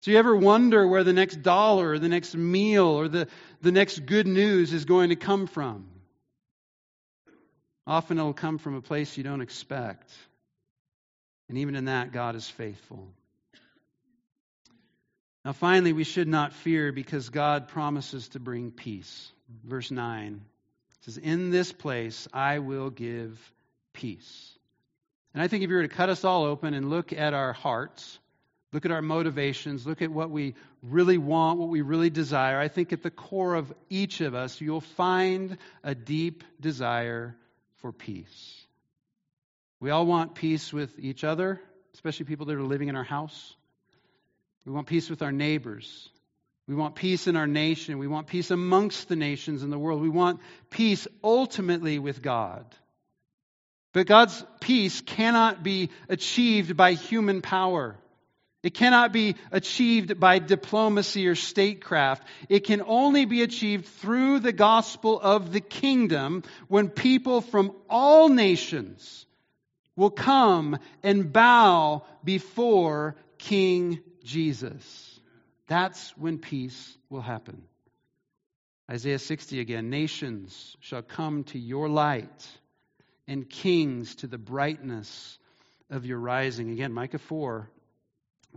So 0.00 0.12
you 0.12 0.18
ever 0.18 0.36
wonder 0.36 0.86
where 0.86 1.02
the 1.02 1.12
next 1.12 1.42
dollar 1.42 1.90
or 1.90 1.98
the 1.98 2.08
next 2.08 2.34
meal 2.34 2.86
or 2.86 3.08
the, 3.08 3.28
the 3.62 3.72
next 3.72 4.06
good 4.06 4.26
news 4.26 4.72
is 4.72 4.84
going 4.84 5.08
to 5.08 5.16
come 5.16 5.46
from? 5.46 5.88
Often 7.86 8.18
it'll 8.18 8.32
come 8.32 8.58
from 8.58 8.74
a 8.74 8.82
place 8.82 9.16
you 9.16 9.24
don't 9.24 9.40
expect. 9.40 10.12
And 11.48 11.58
even 11.58 11.74
in 11.74 11.86
that, 11.86 12.12
God 12.12 12.36
is 12.36 12.48
faithful. 12.48 13.08
Now, 15.44 15.52
finally, 15.52 15.92
we 15.92 16.04
should 16.04 16.28
not 16.28 16.52
fear 16.52 16.92
because 16.92 17.30
God 17.30 17.68
promises 17.68 18.28
to 18.30 18.40
bring 18.40 18.70
peace. 18.70 19.32
Verse 19.64 19.90
9 19.90 20.42
says, 21.00 21.16
In 21.16 21.50
this 21.50 21.72
place 21.72 22.28
I 22.32 22.58
will 22.58 22.90
give 22.90 23.40
peace. 23.94 24.54
And 25.32 25.42
I 25.42 25.48
think 25.48 25.64
if 25.64 25.70
you 25.70 25.76
were 25.76 25.82
to 25.82 25.88
cut 25.88 26.10
us 26.10 26.24
all 26.24 26.44
open 26.44 26.74
and 26.74 26.90
look 26.90 27.12
at 27.12 27.32
our 27.32 27.52
hearts, 27.52 28.18
look 28.72 28.84
at 28.84 28.90
our 28.90 29.02
motivations, 29.02 29.86
look 29.86 30.02
at 30.02 30.10
what 30.10 30.30
we 30.30 30.54
really 30.82 31.18
want, 31.18 31.58
what 31.58 31.68
we 31.68 31.80
really 31.80 32.10
desire, 32.10 32.58
I 32.58 32.68
think 32.68 32.92
at 32.92 33.02
the 33.02 33.10
core 33.10 33.54
of 33.54 33.72
each 33.88 34.20
of 34.20 34.34
us, 34.34 34.60
you'll 34.60 34.80
find 34.80 35.56
a 35.82 35.94
deep 35.94 36.44
desire 36.60 37.34
for 37.76 37.92
peace. 37.92 38.66
We 39.80 39.90
all 39.90 40.06
want 40.06 40.34
peace 40.34 40.72
with 40.72 40.98
each 40.98 41.24
other, 41.24 41.60
especially 41.94 42.26
people 42.26 42.46
that 42.46 42.56
are 42.56 42.62
living 42.62 42.88
in 42.88 42.96
our 42.96 43.04
house. 43.04 43.54
We 44.64 44.72
want 44.72 44.86
peace 44.86 45.08
with 45.08 45.22
our 45.22 45.32
neighbors. 45.32 46.08
We 46.66 46.74
want 46.74 46.94
peace 46.94 47.26
in 47.26 47.36
our 47.36 47.46
nation. 47.46 47.96
We 47.98 48.08
want 48.08 48.26
peace 48.26 48.50
amongst 48.50 49.08
the 49.08 49.16
nations 49.16 49.62
in 49.62 49.70
the 49.70 49.78
world. 49.78 50.02
We 50.02 50.10
want 50.10 50.40
peace 50.68 51.08
ultimately 51.24 51.98
with 51.98 52.20
God. 52.20 52.66
But 53.94 54.06
God's 54.06 54.44
peace 54.60 55.00
cannot 55.00 55.62
be 55.62 55.88
achieved 56.10 56.76
by 56.76 56.92
human 56.92 57.40
power. 57.40 57.96
It 58.62 58.74
cannot 58.74 59.12
be 59.12 59.36
achieved 59.52 60.18
by 60.18 60.40
diplomacy 60.40 61.28
or 61.28 61.36
statecraft. 61.36 62.26
It 62.48 62.60
can 62.60 62.82
only 62.84 63.24
be 63.24 63.42
achieved 63.42 63.86
through 63.86 64.40
the 64.40 64.52
gospel 64.52 65.20
of 65.20 65.52
the 65.52 65.60
kingdom 65.60 66.42
when 66.66 66.88
people 66.88 67.40
from 67.40 67.72
all 67.88 68.28
nations 68.28 69.26
will 69.94 70.10
come 70.10 70.78
and 71.02 71.32
bow 71.32 72.02
before 72.24 73.16
King 73.38 74.00
Jesus. 74.24 75.20
That's 75.68 76.16
when 76.16 76.38
peace 76.38 76.96
will 77.10 77.20
happen. 77.20 77.62
Isaiah 78.90 79.18
60 79.18 79.60
again 79.60 79.90
Nations 79.90 80.76
shall 80.80 81.02
come 81.02 81.44
to 81.44 81.58
your 81.58 81.88
light, 81.88 82.48
and 83.26 83.48
kings 83.48 84.16
to 84.16 84.26
the 84.26 84.38
brightness 84.38 85.38
of 85.90 86.06
your 86.06 86.18
rising. 86.18 86.70
Again, 86.70 86.92
Micah 86.92 87.18
4, 87.18 87.70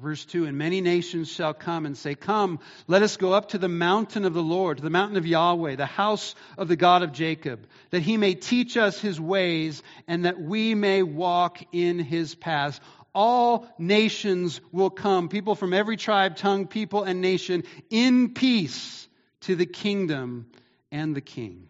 Verse 0.02 0.26
2 0.26 0.46
And 0.46 0.58
many 0.58 0.82
nations 0.82 1.32
shall 1.32 1.54
come 1.54 1.86
and 1.86 1.96
say, 1.96 2.16
Come, 2.16 2.60
let 2.88 3.04
us 3.04 3.18
go 3.18 3.34
up 3.34 3.50
to 3.50 3.58
the 3.58 3.70
mountain 3.70 4.26
of 4.26 4.34
the 4.34 4.42
Lord, 4.42 4.78
to 4.78 4.84
the 4.84 4.90
mountain 4.90 5.18
of 5.18 5.28
Yahweh, 5.28 5.76
the 5.76 5.86
house 5.86 6.34
of 6.58 6.68
the 6.68 6.76
God 6.76 7.04
of 7.04 7.12
Jacob, 7.12 7.68
that 7.92 8.02
he 8.02 8.18
may 8.18 8.34
teach 8.34 8.78
us 8.78 9.00
his 9.00 9.22
ways 9.22 9.84
and 10.08 10.26
that 10.26 10.42
we 10.42 10.74
may 10.74 11.04
walk 11.04 11.60
in 11.72 12.00
his 12.00 12.34
paths. 12.34 12.80
All 13.14 13.68
nations 13.78 14.60
will 14.72 14.90
come, 14.90 15.30
people 15.30 15.54
from 15.54 15.74
every 15.74 15.98
tribe, 15.98 16.36
tongue, 16.36 16.66
people, 16.66 17.04
and 17.04 17.22
nation, 17.22 17.64
in 17.90 18.34
peace 18.34 19.08
to 19.42 19.56
the 19.56 19.66
kingdom 19.66 20.48
and 20.92 21.16
the 21.16 21.22
king. 21.22 21.68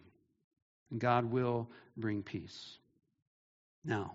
And 0.90 1.00
God 1.00 1.26
will 1.26 1.68
bring 1.96 2.22
peace. 2.22 2.78
Now, 3.84 4.14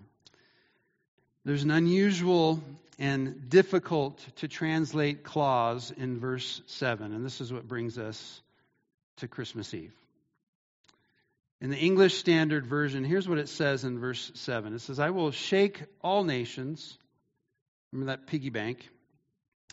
there's 1.44 1.62
an 1.62 1.70
unusual 1.70 2.60
and 2.98 3.48
difficult 3.48 4.18
to 4.36 4.48
translate 4.48 5.22
clause 5.22 5.92
in 5.96 6.18
verse 6.18 6.60
7, 6.66 7.12
and 7.12 7.24
this 7.24 7.40
is 7.40 7.52
what 7.52 7.68
brings 7.68 7.96
us 7.98 8.42
to 9.18 9.28
Christmas 9.28 9.72
Eve. 9.72 9.94
In 11.60 11.70
the 11.70 11.76
English 11.76 12.18
Standard 12.18 12.66
Version, 12.66 13.04
here's 13.04 13.28
what 13.28 13.38
it 13.38 13.48
says 13.48 13.84
in 13.84 13.98
verse 13.98 14.30
7 14.34 14.74
it 14.74 14.80
says, 14.80 14.98
I 14.98 15.10
will 15.10 15.30
shake 15.30 15.82
all 16.02 16.24
nations. 16.24 16.96
Remember 17.92 18.12
that 18.12 18.26
piggy 18.26 18.50
bank? 18.50 18.88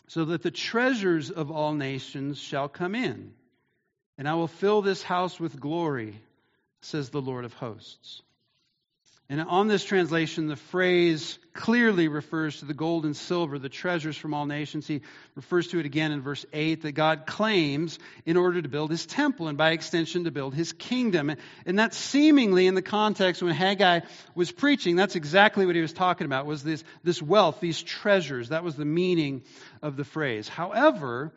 So 0.08 0.26
that 0.26 0.42
the 0.42 0.52
treasures 0.52 1.30
of 1.30 1.50
all 1.50 1.74
nations 1.74 2.38
shall 2.38 2.68
come 2.68 2.94
in, 2.94 3.32
and 4.18 4.28
I 4.28 4.34
will 4.34 4.46
fill 4.46 4.82
this 4.82 5.02
house 5.02 5.40
with 5.40 5.58
glory, 5.58 6.20
says 6.80 7.10
the 7.10 7.20
Lord 7.20 7.44
of 7.44 7.54
hosts. 7.54 8.22
And 9.28 9.40
on 9.40 9.66
this 9.66 9.82
translation, 9.82 10.46
the 10.46 10.54
phrase 10.54 11.40
clearly 11.52 12.06
refers 12.06 12.60
to 12.60 12.64
the 12.64 12.74
gold 12.74 13.04
and 13.04 13.16
silver, 13.16 13.58
the 13.58 13.68
treasures 13.68 14.16
from 14.16 14.34
all 14.34 14.46
nations. 14.46 14.86
He 14.86 15.00
refers 15.34 15.66
to 15.68 15.80
it 15.80 15.86
again 15.86 16.12
in 16.12 16.20
verse 16.20 16.46
8 16.52 16.82
that 16.82 16.92
God 16.92 17.26
claims 17.26 17.98
in 18.24 18.36
order 18.36 18.62
to 18.62 18.68
build 18.68 18.92
his 18.92 19.04
temple 19.04 19.48
and 19.48 19.58
by 19.58 19.72
extension 19.72 20.24
to 20.24 20.30
build 20.30 20.54
his 20.54 20.72
kingdom. 20.72 21.34
And 21.64 21.76
that's 21.76 21.96
seemingly 21.96 22.68
in 22.68 22.74
the 22.76 22.82
context 22.82 23.42
when 23.42 23.52
Haggai 23.52 24.00
was 24.36 24.52
preaching, 24.52 24.94
that's 24.94 25.16
exactly 25.16 25.66
what 25.66 25.74
he 25.74 25.82
was 25.82 25.92
talking 25.92 26.26
about, 26.26 26.46
was 26.46 26.62
this, 26.62 26.84
this 27.02 27.20
wealth, 27.20 27.58
these 27.58 27.82
treasures. 27.82 28.50
That 28.50 28.62
was 28.62 28.76
the 28.76 28.84
meaning 28.84 29.42
of 29.82 29.96
the 29.96 30.04
phrase. 30.04 30.46
However, 30.46 31.32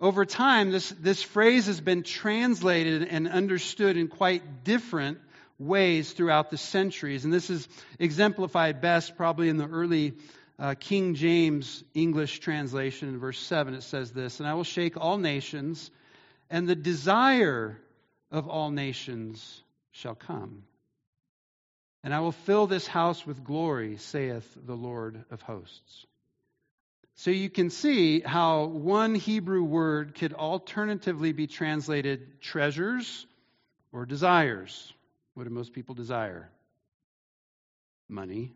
over 0.00 0.24
time, 0.24 0.70
this, 0.70 0.90
this 1.00 1.22
phrase 1.22 1.66
has 1.66 1.80
been 1.80 2.04
translated 2.04 3.08
and 3.08 3.26
understood 3.26 3.96
in 3.96 4.06
quite 4.06 4.62
different 4.62 5.18
ways 5.58 6.12
throughout 6.12 6.50
the 6.50 6.56
centuries. 6.56 7.24
And 7.24 7.32
this 7.32 7.50
is 7.50 7.68
exemplified 7.98 8.80
best 8.80 9.16
probably 9.16 9.48
in 9.48 9.56
the 9.56 9.68
early 9.68 10.14
uh, 10.58 10.74
King 10.78 11.14
James 11.14 11.82
English 11.94 12.40
translation. 12.40 13.08
In 13.08 13.18
verse 13.18 13.38
7, 13.38 13.74
it 13.74 13.82
says 13.82 14.12
this 14.12 14.40
And 14.40 14.48
I 14.48 14.54
will 14.54 14.64
shake 14.64 14.96
all 14.96 15.18
nations, 15.18 15.90
and 16.50 16.68
the 16.68 16.76
desire 16.76 17.78
of 18.30 18.48
all 18.48 18.70
nations 18.70 19.62
shall 19.92 20.14
come. 20.14 20.64
And 22.02 22.12
I 22.12 22.20
will 22.20 22.32
fill 22.32 22.66
this 22.66 22.86
house 22.86 23.26
with 23.26 23.44
glory, 23.44 23.96
saith 23.96 24.46
the 24.66 24.76
Lord 24.76 25.24
of 25.30 25.40
hosts. 25.40 26.06
So 27.16 27.30
you 27.30 27.48
can 27.48 27.70
see 27.70 28.20
how 28.20 28.64
one 28.64 29.14
Hebrew 29.14 29.62
word 29.62 30.16
could 30.16 30.34
alternatively 30.34 31.32
be 31.32 31.46
translated 31.46 32.40
treasures 32.40 33.24
or 33.92 34.04
desires. 34.04 34.92
What 35.34 35.44
do 35.44 35.50
most 35.50 35.72
people 35.72 35.94
desire? 35.94 36.48
Money, 38.08 38.52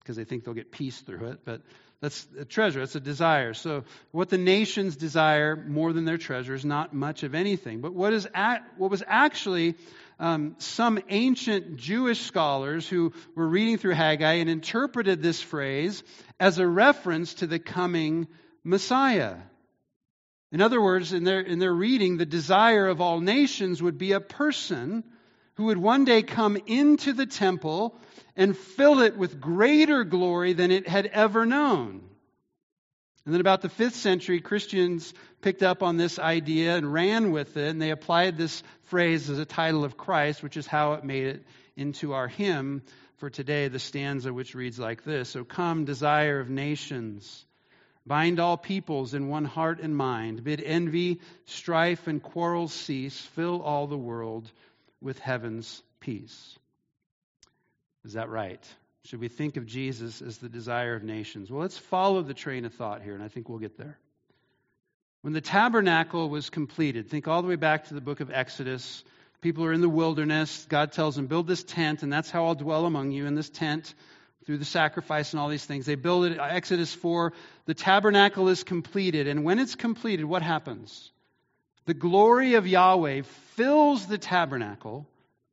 because 0.00 0.16
they 0.16 0.24
think 0.24 0.44
they'll 0.44 0.54
get 0.54 0.72
peace 0.72 0.98
through 0.98 1.28
it. 1.28 1.40
But 1.44 1.62
that's 2.00 2.26
a 2.38 2.46
treasure, 2.46 2.80
that's 2.80 2.94
a 2.94 3.00
desire. 3.00 3.52
So, 3.52 3.84
what 4.10 4.30
the 4.30 4.38
nations 4.38 4.96
desire 4.96 5.54
more 5.54 5.92
than 5.92 6.06
their 6.06 6.16
treasure 6.16 6.54
is 6.54 6.64
not 6.64 6.94
much 6.94 7.22
of 7.22 7.34
anything. 7.34 7.82
But 7.82 7.92
what, 7.92 8.14
is 8.14 8.26
at, 8.34 8.64
what 8.78 8.90
was 8.90 9.02
actually 9.06 9.74
um, 10.18 10.56
some 10.58 10.98
ancient 11.10 11.76
Jewish 11.76 12.20
scholars 12.20 12.88
who 12.88 13.12
were 13.34 13.46
reading 13.46 13.76
through 13.76 13.94
Haggai 13.94 14.34
and 14.34 14.48
interpreted 14.48 15.22
this 15.22 15.42
phrase 15.42 16.02
as 16.38 16.58
a 16.58 16.66
reference 16.66 17.34
to 17.34 17.46
the 17.46 17.58
coming 17.58 18.28
Messiah. 18.64 19.36
In 20.52 20.62
other 20.62 20.80
words, 20.80 21.12
in 21.12 21.24
their, 21.24 21.40
in 21.40 21.58
their 21.58 21.72
reading, 21.72 22.16
the 22.16 22.26
desire 22.26 22.88
of 22.88 23.00
all 23.00 23.20
nations 23.20 23.82
would 23.82 23.98
be 23.98 24.12
a 24.12 24.20
person 24.20 25.04
who 25.60 25.66
would 25.66 25.76
one 25.76 26.06
day 26.06 26.22
come 26.22 26.56
into 26.66 27.12
the 27.12 27.26
temple 27.26 27.94
and 28.34 28.56
fill 28.56 29.00
it 29.00 29.18
with 29.18 29.42
greater 29.42 30.04
glory 30.04 30.54
than 30.54 30.70
it 30.70 30.88
had 30.88 31.04
ever 31.04 31.44
known. 31.44 32.00
And 33.26 33.34
then, 33.34 33.42
about 33.42 33.60
the 33.60 33.68
fifth 33.68 33.96
century, 33.96 34.40
Christians 34.40 35.12
picked 35.42 35.62
up 35.62 35.82
on 35.82 35.98
this 35.98 36.18
idea 36.18 36.78
and 36.78 36.90
ran 36.90 37.30
with 37.30 37.58
it, 37.58 37.68
and 37.68 37.82
they 37.82 37.90
applied 37.90 38.38
this 38.38 38.62
phrase 38.84 39.28
as 39.28 39.38
a 39.38 39.44
title 39.44 39.84
of 39.84 39.98
Christ, 39.98 40.42
which 40.42 40.56
is 40.56 40.66
how 40.66 40.94
it 40.94 41.04
made 41.04 41.26
it 41.26 41.44
into 41.76 42.14
our 42.14 42.26
hymn 42.26 42.80
for 43.18 43.28
today, 43.28 43.68
the 43.68 43.78
stanza 43.78 44.32
which 44.32 44.54
reads 44.54 44.78
like 44.78 45.04
this 45.04 45.28
So 45.28 45.44
come, 45.44 45.84
desire 45.84 46.40
of 46.40 46.48
nations, 46.48 47.44
bind 48.06 48.40
all 48.40 48.56
peoples 48.56 49.12
in 49.12 49.28
one 49.28 49.44
heart 49.44 49.78
and 49.80 49.94
mind, 49.94 50.42
bid 50.42 50.62
envy, 50.62 51.20
strife, 51.44 52.06
and 52.06 52.22
quarrels 52.22 52.72
cease, 52.72 53.20
fill 53.20 53.60
all 53.60 53.86
the 53.86 53.98
world 53.98 54.50
with 55.00 55.18
heaven's 55.18 55.82
peace. 56.00 56.58
Is 58.04 58.14
that 58.14 58.28
right? 58.28 58.64
Should 59.04 59.20
we 59.20 59.28
think 59.28 59.56
of 59.56 59.66
Jesus 59.66 60.20
as 60.20 60.38
the 60.38 60.48
desire 60.48 60.94
of 60.94 61.02
nations? 61.02 61.50
Well, 61.50 61.62
let's 61.62 61.78
follow 61.78 62.22
the 62.22 62.34
train 62.34 62.64
of 62.64 62.74
thought 62.74 63.02
here, 63.02 63.14
and 63.14 63.22
I 63.22 63.28
think 63.28 63.48
we'll 63.48 63.58
get 63.58 63.78
there. 63.78 63.98
When 65.22 65.32
the 65.32 65.40
tabernacle 65.40 66.28
was 66.28 66.50
completed, 66.50 67.08
think 67.08 67.28
all 67.28 67.42
the 67.42 67.48
way 67.48 67.56
back 67.56 67.88
to 67.88 67.94
the 67.94 68.00
book 68.00 68.20
of 68.20 68.30
Exodus. 68.30 69.04
People 69.42 69.64
are 69.64 69.72
in 69.72 69.80
the 69.80 69.88
wilderness. 69.88 70.66
God 70.68 70.92
tells 70.92 71.16
them, 71.16 71.26
build 71.26 71.46
this 71.46 71.62
tent, 71.62 72.02
and 72.02 72.12
that's 72.12 72.30
how 72.30 72.46
I'll 72.46 72.54
dwell 72.54 72.86
among 72.86 73.10
you 73.10 73.26
in 73.26 73.34
this 73.34 73.50
tent 73.50 73.94
through 74.44 74.58
the 74.58 74.64
sacrifice 74.64 75.32
and 75.32 75.40
all 75.40 75.48
these 75.48 75.64
things. 75.64 75.86
They 75.86 75.94
build 75.94 76.24
it, 76.26 76.38
Exodus 76.38 76.92
4. 76.94 77.32
The 77.66 77.74
tabernacle 77.74 78.48
is 78.48 78.64
completed. 78.64 79.28
And 79.28 79.44
when 79.44 79.58
it's 79.58 79.74
completed, 79.74 80.24
what 80.24 80.42
happens? 80.42 81.10
The 81.86 81.94
glory 81.94 82.54
of 82.54 82.66
Yahweh 82.66 83.22
fills 83.54 84.06
the 84.06 84.18
tabernacle, 84.18 85.06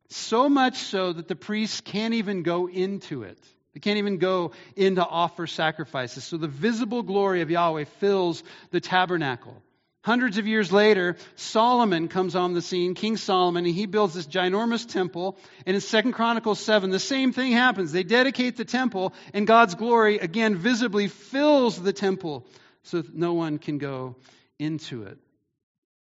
so 0.10 0.50
much 0.50 0.78
so 0.78 1.14
that 1.14 1.28
the 1.28 1.36
priests 1.36 1.82
can't 1.82 2.14
even 2.14 2.44
go 2.44 2.68
into 2.68 3.24
it. 3.24 3.40
They 3.74 3.80
can't 3.80 3.98
even 3.98 4.18
go 4.18 4.52
in 4.76 4.96
to 4.96 5.06
offer 5.06 5.46
sacrifices. 5.46 6.24
So 6.24 6.38
the 6.38 6.48
visible 6.48 7.04
glory 7.04 7.42
of 7.42 7.52
Yahweh 7.52 7.86
fills 8.00 8.44
the 8.72 8.82
tabernacle. 8.82 9.62
Hundreds 10.04 10.38
of 10.38 10.48
years 10.48 10.72
later, 10.72 11.18
Solomon 11.36 12.08
comes 12.08 12.36
on 12.36 12.54
the 12.54 12.62
scene, 12.62 12.94
King 12.94 13.18
Solomon, 13.18 13.66
and 13.66 13.76
he 13.76 13.86
builds 13.86 14.14
this 14.14 14.26
ginormous 14.26 14.88
temple. 14.88 15.38
And 15.66 15.76
in 15.76 15.82
2 15.82 16.14
Chronicles 16.14 16.60
7, 16.60 16.92
the 16.92 16.98
same 16.98 17.34
thing 17.34 17.52
happens. 17.52 17.92
They 17.92 18.04
dedicate 18.04 18.56
the 18.56 18.64
temple, 18.64 19.14
and 19.34 19.46
God's 19.46 19.76
glory 19.76 20.18
again 20.18 20.56
visibly 20.56 21.08
fills 21.08 21.82
the 21.82 21.94
temple 21.94 22.48
so 22.84 23.02
that 23.02 23.14
no 23.14 23.34
one 23.34 23.58
can 23.58 23.80
go 23.80 24.16
into 24.58 25.04
it. 25.04 25.18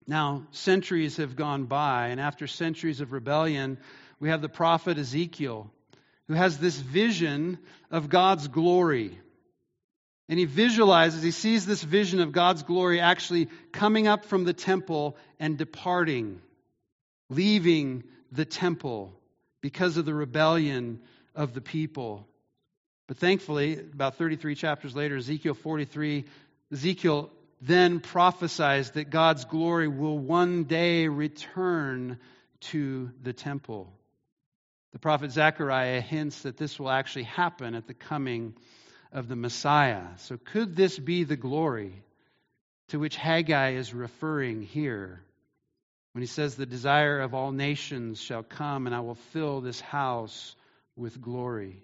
Now, 0.08 0.44
centuries 0.52 1.18
have 1.18 1.36
gone 1.36 1.66
by, 1.66 2.08
and 2.08 2.22
after 2.22 2.48
centuries 2.48 3.02
of 3.02 3.12
rebellion, 3.12 3.78
we 4.20 4.30
have 4.30 4.42
the 4.42 4.50
prophet 4.50 4.98
Ezekiel, 4.98 5.72
who 6.28 6.34
has 6.34 6.58
this 6.58 6.78
vision 6.78 7.58
of 7.90 8.10
God's 8.10 8.48
glory. 8.48 9.18
And 10.30 10.40
he 10.40 10.46
visualizes, 10.46 11.22
he 11.22 11.32
sees 11.32 11.66
this 11.66 11.84
vision 11.84 12.20
of 12.20 12.32
God's 12.32 12.64
glory 12.64 13.00
actually 13.00 13.50
coming 13.72 14.08
up 14.08 14.26
from 14.26 14.44
the 14.44 14.54
temple 14.54 15.18
and 15.40 15.58
departing, 15.58 16.42
leaving 17.30 18.04
the 18.32 18.46
temple 18.46 19.14
because 19.62 19.98
of 19.98 20.06
the 20.06 20.14
rebellion 20.14 21.00
of 21.36 21.54
the 21.54 21.62
people. 21.62 22.28
But 23.08 23.18
thankfully, 23.18 23.78
about 23.80 24.16
33 24.16 24.56
chapters 24.56 24.96
later, 24.96 25.18
Ezekiel 25.18 25.54
43, 25.54 26.26
Ezekiel 26.72 27.30
then 27.66 28.00
prophesies 28.00 28.92
that 28.92 29.10
God's 29.10 29.46
glory 29.46 29.88
will 29.88 30.20
one 30.20 30.66
day 30.66 31.08
return 31.08 32.20
to 32.60 33.10
the 33.24 33.34
temple. 33.34 33.92
The 34.94 35.00
prophet 35.00 35.32
Zechariah 35.32 36.02
hints 36.02 36.44
that 36.44 36.58
this 36.58 36.80
will 36.80 36.92
actually 36.92 37.24
happen 37.24 37.74
at 37.74 37.88
the 37.88 37.96
coming 37.96 38.54
of 39.12 39.28
the 39.28 39.36
Messiah. 39.36 40.04
So, 40.18 40.38
could 40.38 40.76
this 40.76 41.00
be 41.00 41.24
the 41.24 41.36
glory 41.36 42.04
to 42.90 43.00
which 43.00 43.16
Haggai 43.16 43.72
is 43.72 43.94
referring 43.96 44.62
here 44.62 45.22
when 46.14 46.22
he 46.22 46.28
says, 46.28 46.56
The 46.56 46.68
desire 46.68 47.20
of 47.20 47.34
all 47.34 47.52
nations 47.52 48.22
shall 48.22 48.44
come, 48.44 48.86
and 48.86 48.96
I 48.96 49.00
will 49.00 49.16
fill 49.34 49.62
this 49.62 49.82
house 49.82 50.56
with 50.96 51.20
glory? 51.20 51.84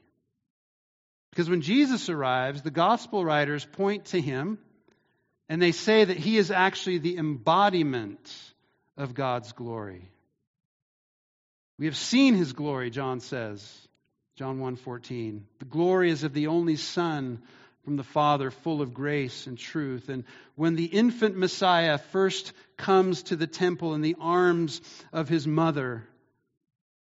Because 1.31 1.49
when 1.49 1.61
Jesus 1.61 2.07
arrives, 2.07 2.61
the 2.61 2.71
gospel 2.71 3.25
writers 3.25 3.65
point 3.65 4.05
to 4.05 4.21
him 4.21 4.59
and 5.51 5.61
they 5.61 5.73
say 5.73 6.05
that 6.05 6.15
he 6.15 6.37
is 6.37 6.49
actually 6.49 6.99
the 6.99 7.17
embodiment 7.17 8.33
of 8.95 9.13
God's 9.13 9.51
glory. 9.51 10.09
We 11.77 11.87
have 11.87 11.97
seen 11.97 12.35
his 12.35 12.53
glory, 12.53 12.89
John 12.89 13.19
says. 13.19 13.61
John 14.37 14.59
1:14. 14.59 15.41
The 15.59 15.65
glory 15.65 16.09
is 16.09 16.23
of 16.23 16.33
the 16.33 16.47
only 16.47 16.77
Son 16.77 17.43
from 17.83 17.97
the 17.97 18.03
Father, 18.03 18.49
full 18.49 18.81
of 18.81 18.93
grace 18.93 19.45
and 19.45 19.57
truth. 19.57 20.07
And 20.07 20.23
when 20.55 20.77
the 20.77 20.85
infant 20.85 21.35
Messiah 21.35 21.97
first 21.97 22.53
comes 22.77 23.23
to 23.23 23.35
the 23.35 23.45
temple 23.45 23.93
in 23.93 23.99
the 23.99 24.15
arms 24.21 24.79
of 25.11 25.27
his 25.27 25.45
mother, 25.45 26.07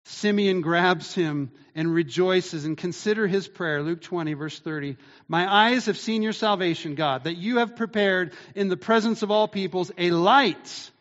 Simeon 0.09 0.61
grabs 0.61 1.13
him 1.13 1.51
and 1.75 1.93
rejoices. 1.93 2.63
And 2.63 2.77
consider 2.77 3.27
his 3.27 3.47
prayer, 3.47 3.83
Luke 3.83 4.01
20, 4.01 4.33
verse 4.35 4.57
30. 4.57 4.95
My 5.27 5.51
eyes 5.51 5.87
have 5.87 5.97
seen 5.97 6.23
your 6.23 6.33
salvation, 6.33 6.95
God, 6.95 7.25
that 7.25 7.35
you 7.35 7.57
have 7.57 7.75
prepared 7.75 8.33
in 8.55 8.69
the 8.69 8.77
presence 8.77 9.21
of 9.21 9.31
all 9.31 9.49
peoples 9.49 9.91
a 9.97 10.11
light 10.11 10.91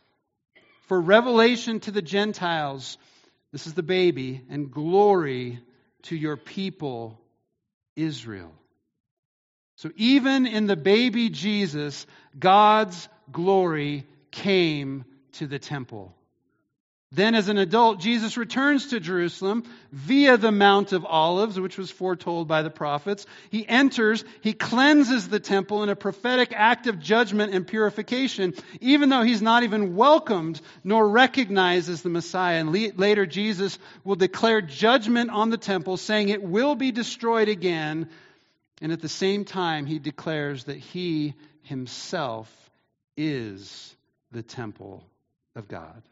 for 0.88 1.00
revelation 1.00 1.78
to 1.80 1.92
the 1.92 2.02
Gentiles. 2.02 2.98
This 3.52 3.68
is 3.68 3.74
the 3.74 3.82
baby, 3.84 4.42
and 4.50 4.72
glory 4.72 5.60
to 6.02 6.16
your 6.16 6.36
people, 6.36 7.20
Israel. 7.94 8.52
So 9.76 9.90
even 9.94 10.46
in 10.46 10.66
the 10.66 10.76
baby 10.76 11.30
Jesus, 11.30 12.06
God's 12.36 13.08
glory 13.30 14.04
came 14.32 15.04
to 15.34 15.46
the 15.46 15.60
temple. 15.60 16.15
Then, 17.12 17.36
as 17.36 17.48
an 17.48 17.56
adult, 17.56 18.00
Jesus 18.00 18.36
returns 18.36 18.88
to 18.88 18.98
Jerusalem 18.98 19.62
via 19.92 20.36
the 20.36 20.50
Mount 20.50 20.92
of 20.92 21.04
Olives, 21.04 21.58
which 21.58 21.78
was 21.78 21.88
foretold 21.88 22.48
by 22.48 22.62
the 22.62 22.70
prophets. 22.70 23.26
He 23.50 23.66
enters, 23.66 24.24
he 24.40 24.52
cleanses 24.52 25.28
the 25.28 25.38
temple 25.38 25.84
in 25.84 25.88
a 25.88 25.94
prophetic 25.94 26.52
act 26.52 26.88
of 26.88 26.98
judgment 26.98 27.54
and 27.54 27.64
purification, 27.64 28.54
even 28.80 29.08
though 29.08 29.22
he's 29.22 29.40
not 29.40 29.62
even 29.62 29.94
welcomed 29.94 30.60
nor 30.82 31.08
recognized 31.08 31.88
as 31.88 32.02
the 32.02 32.08
Messiah. 32.08 32.58
And 32.58 32.72
later, 32.98 33.24
Jesus 33.24 33.78
will 34.02 34.16
declare 34.16 34.60
judgment 34.60 35.30
on 35.30 35.50
the 35.50 35.58
temple, 35.58 35.98
saying 35.98 36.28
it 36.28 36.42
will 36.42 36.74
be 36.74 36.90
destroyed 36.90 37.48
again. 37.48 38.08
And 38.82 38.90
at 38.90 39.00
the 39.00 39.08
same 39.08 39.44
time, 39.44 39.86
he 39.86 40.00
declares 40.00 40.64
that 40.64 40.76
he 40.76 41.34
himself 41.62 42.52
is 43.16 43.94
the 44.32 44.42
temple 44.42 45.04
of 45.54 45.68
God. 45.68 46.02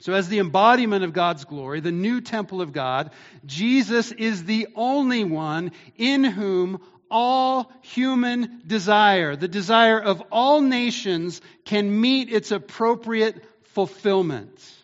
So, 0.00 0.14
as 0.14 0.28
the 0.28 0.38
embodiment 0.38 1.04
of 1.04 1.12
God's 1.12 1.44
glory, 1.44 1.80
the 1.80 1.92
new 1.92 2.22
temple 2.22 2.62
of 2.62 2.72
God, 2.72 3.10
Jesus 3.44 4.12
is 4.12 4.44
the 4.44 4.68
only 4.74 5.24
one 5.24 5.72
in 5.96 6.24
whom 6.24 6.80
all 7.10 7.70
human 7.82 8.62
desire, 8.66 9.36
the 9.36 9.48
desire 9.48 10.00
of 10.00 10.22
all 10.32 10.62
nations, 10.62 11.42
can 11.66 12.00
meet 12.00 12.32
its 12.32 12.50
appropriate 12.50 13.44
fulfillment. 13.74 14.74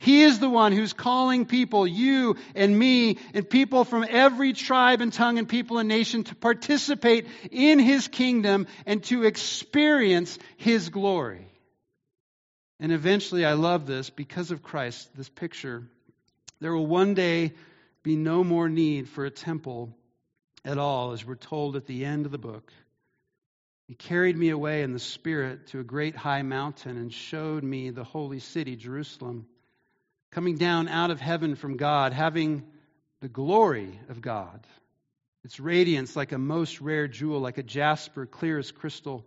He 0.00 0.22
is 0.22 0.38
the 0.38 0.50
one 0.50 0.72
who's 0.72 0.92
calling 0.92 1.46
people, 1.46 1.86
you 1.86 2.36
and 2.54 2.76
me, 2.76 3.18
and 3.34 3.48
people 3.48 3.84
from 3.84 4.06
every 4.08 4.52
tribe 4.54 5.00
and 5.00 5.12
tongue 5.12 5.38
and 5.38 5.48
people 5.48 5.78
and 5.78 5.88
nation 5.88 6.24
to 6.24 6.34
participate 6.34 7.26
in 7.50 7.78
His 7.78 8.08
kingdom 8.08 8.66
and 8.86 9.02
to 9.04 9.24
experience 9.24 10.38
His 10.56 10.88
glory. 10.88 11.46
And 12.80 12.92
eventually, 12.92 13.44
I 13.44 13.54
love 13.54 13.86
this 13.86 14.10
because 14.10 14.50
of 14.50 14.62
Christ, 14.62 15.08
this 15.16 15.28
picture. 15.28 15.84
There 16.60 16.72
will 16.72 16.86
one 16.86 17.14
day 17.14 17.52
be 18.02 18.16
no 18.16 18.44
more 18.44 18.68
need 18.68 19.08
for 19.08 19.24
a 19.24 19.30
temple 19.30 19.96
at 20.64 20.78
all, 20.78 21.12
as 21.12 21.24
we're 21.24 21.34
told 21.34 21.76
at 21.76 21.86
the 21.86 22.04
end 22.04 22.26
of 22.26 22.32
the 22.32 22.38
book. 22.38 22.72
He 23.88 23.94
carried 23.94 24.36
me 24.36 24.50
away 24.50 24.82
in 24.82 24.92
the 24.92 24.98
Spirit 24.98 25.68
to 25.68 25.80
a 25.80 25.84
great 25.84 26.14
high 26.14 26.42
mountain 26.42 26.98
and 26.98 27.12
showed 27.12 27.64
me 27.64 27.90
the 27.90 28.04
holy 28.04 28.38
city, 28.38 28.76
Jerusalem, 28.76 29.46
coming 30.30 30.56
down 30.56 30.88
out 30.88 31.10
of 31.10 31.20
heaven 31.20 31.56
from 31.56 31.78
God, 31.78 32.12
having 32.12 32.64
the 33.20 33.28
glory 33.28 33.98
of 34.08 34.20
God. 34.20 34.66
Its 35.42 35.58
radiance 35.58 36.14
like 36.14 36.32
a 36.32 36.38
most 36.38 36.80
rare 36.80 37.08
jewel, 37.08 37.40
like 37.40 37.58
a 37.58 37.62
jasper, 37.62 38.26
clear 38.26 38.58
as 38.58 38.70
crystal. 38.70 39.24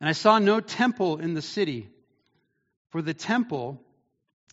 And 0.00 0.08
I 0.08 0.12
saw 0.12 0.38
no 0.38 0.60
temple 0.60 1.18
in 1.18 1.34
the 1.34 1.42
city 1.42 1.88
for 2.96 3.02
the 3.02 3.12
temple 3.12 3.78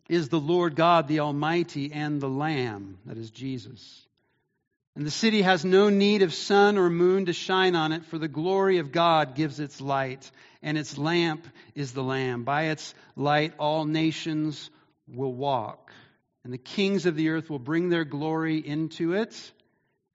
is 0.10 0.28
the 0.28 0.38
Lord 0.38 0.76
God, 0.76 1.08
the 1.08 1.22
Almighty, 1.22 1.94
and 1.94 2.20
the 2.20 2.28
Lamb, 2.28 2.98
that 3.06 3.18
is 3.18 3.32
Jesus. 3.32 4.06
And 4.98 5.06
the 5.06 5.12
city 5.12 5.44
has 5.44 5.64
no 5.64 5.88
need 5.88 6.24
of 6.24 6.34
sun 6.34 6.78
or 6.78 6.90
moon 6.90 7.28
to 7.28 7.32
shine 7.32 7.74
on 7.74 7.94
it, 7.94 8.04
for 8.04 8.18
the 8.18 8.28
glory 8.28 8.80
of 8.80 8.92
God 8.92 9.36
gives 9.36 9.62
its 9.62 9.80
light, 9.80 10.30
and 10.62 10.78
its 10.78 10.98
lamp 10.98 11.48
is 11.74 11.94
the 11.94 12.04
Lamb. 12.04 12.44
By 12.44 12.64
its 12.64 12.94
light, 13.16 13.54
all 13.60 13.86
nations 13.86 14.70
will 15.08 15.34
walk, 15.34 15.94
and 16.44 16.52
the 16.52 16.58
kings 16.58 17.06
of 17.06 17.16
the 17.16 17.30
earth 17.30 17.50
will 17.50 17.60
bring 17.60 17.88
their 17.88 18.04
glory 18.04 18.58
into 18.58 19.14
it, 19.14 19.54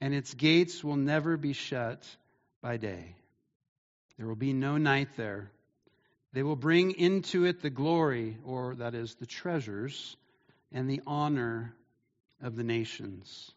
and 0.03 0.13
its 0.13 0.35
gates 0.35 0.85
will 0.85 0.97
never 0.97 1.39
be 1.39 1.55
shut 1.55 2.07
by 2.61 2.77
day. 2.77 3.15
There 4.19 4.27
will 4.27 4.37
be 4.37 4.53
no 4.53 4.77
night 4.77 5.09
there. 5.17 5.51
They 6.33 6.43
will 6.43 6.57
bring 6.57 6.93
into 6.93 7.45
it 7.45 7.63
the 7.63 7.71
glory, 7.71 8.37
or 8.45 8.75
that 8.77 8.95
is, 8.95 9.15
the 9.15 9.27
treasures, 9.27 10.17
and 10.73 10.89
the 10.89 11.01
honor 11.07 11.75
of 12.43 12.55
the 12.55 12.65
nations. 12.65 13.51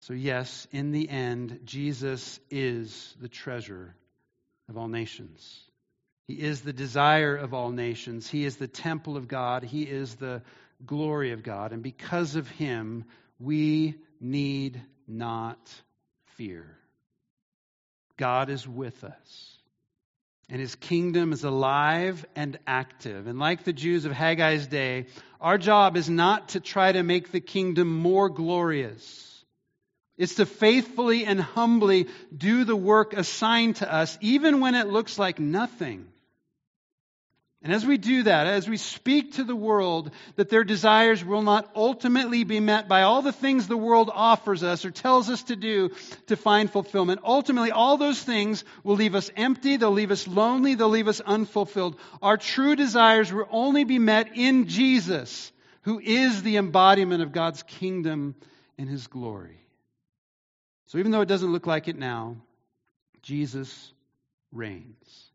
So, 0.00 0.14
yes, 0.14 0.68
in 0.70 0.92
the 0.92 1.08
end, 1.08 1.60
Jesus 1.64 2.38
is 2.50 3.16
the 3.20 3.28
treasure 3.28 3.94
of 4.68 4.76
all 4.76 4.88
nations. 4.88 5.60
He 6.28 6.34
is 6.34 6.60
the 6.60 6.72
desire 6.72 7.34
of 7.34 7.54
all 7.54 7.70
nations. 7.70 8.28
He 8.28 8.44
is 8.44 8.56
the 8.56 8.68
temple 8.68 9.16
of 9.16 9.26
God. 9.26 9.64
He 9.64 9.82
is 9.82 10.14
the 10.14 10.42
glory 10.86 11.32
of 11.32 11.42
God. 11.42 11.72
And 11.72 11.82
because 11.82 12.36
of 12.36 12.48
him, 12.48 13.06
we 13.40 13.96
need 14.20 14.80
not 15.08 15.58
fear. 16.36 16.76
God 18.16 18.50
is 18.50 18.68
with 18.68 19.04
us 19.04 19.57
and 20.48 20.60
his 20.60 20.74
kingdom 20.74 21.32
is 21.32 21.44
alive 21.44 22.24
and 22.34 22.58
active. 22.66 23.26
And 23.26 23.38
like 23.38 23.64
the 23.64 23.72
Jews 23.72 24.04
of 24.04 24.12
Haggai's 24.12 24.66
day, 24.66 25.06
our 25.40 25.58
job 25.58 25.96
is 25.96 26.08
not 26.08 26.50
to 26.50 26.60
try 26.60 26.90
to 26.92 27.02
make 27.02 27.30
the 27.30 27.40
kingdom 27.40 27.94
more 27.94 28.28
glorious. 28.28 29.44
It's 30.16 30.36
to 30.36 30.46
faithfully 30.46 31.24
and 31.24 31.40
humbly 31.40 32.08
do 32.36 32.64
the 32.64 32.74
work 32.74 33.12
assigned 33.12 33.76
to 33.76 33.92
us, 33.92 34.18
even 34.20 34.60
when 34.60 34.74
it 34.74 34.88
looks 34.88 35.18
like 35.18 35.38
nothing. 35.38 36.08
And 37.60 37.72
as 37.72 37.84
we 37.84 37.98
do 37.98 38.22
that, 38.22 38.46
as 38.46 38.68
we 38.68 38.76
speak 38.76 39.34
to 39.34 39.44
the 39.44 39.56
world 39.56 40.12
that 40.36 40.48
their 40.48 40.62
desires 40.62 41.24
will 41.24 41.42
not 41.42 41.68
ultimately 41.74 42.44
be 42.44 42.60
met 42.60 42.86
by 42.86 43.02
all 43.02 43.20
the 43.20 43.32
things 43.32 43.66
the 43.66 43.76
world 43.76 44.10
offers 44.14 44.62
us 44.62 44.84
or 44.84 44.92
tells 44.92 45.28
us 45.28 45.42
to 45.44 45.56
do 45.56 45.90
to 46.28 46.36
find 46.36 46.70
fulfillment, 46.70 47.20
ultimately 47.24 47.72
all 47.72 47.96
those 47.96 48.22
things 48.22 48.62
will 48.84 48.94
leave 48.94 49.16
us 49.16 49.28
empty, 49.36 49.76
they'll 49.76 49.90
leave 49.90 50.12
us 50.12 50.28
lonely, 50.28 50.76
they'll 50.76 50.88
leave 50.88 51.08
us 51.08 51.20
unfulfilled. 51.20 51.98
Our 52.22 52.36
true 52.36 52.76
desires 52.76 53.32
will 53.32 53.48
only 53.50 53.82
be 53.82 53.98
met 53.98 54.36
in 54.36 54.68
Jesus, 54.68 55.50
who 55.82 55.98
is 55.98 56.44
the 56.44 56.58
embodiment 56.58 57.24
of 57.24 57.32
God's 57.32 57.64
kingdom 57.64 58.36
and 58.78 58.88
his 58.88 59.08
glory. 59.08 59.66
So 60.86 60.98
even 60.98 61.10
though 61.10 61.22
it 61.22 61.28
doesn't 61.28 61.52
look 61.52 61.66
like 61.66 61.88
it 61.88 61.98
now, 61.98 62.36
Jesus 63.20 63.92
reigns. 64.52 65.27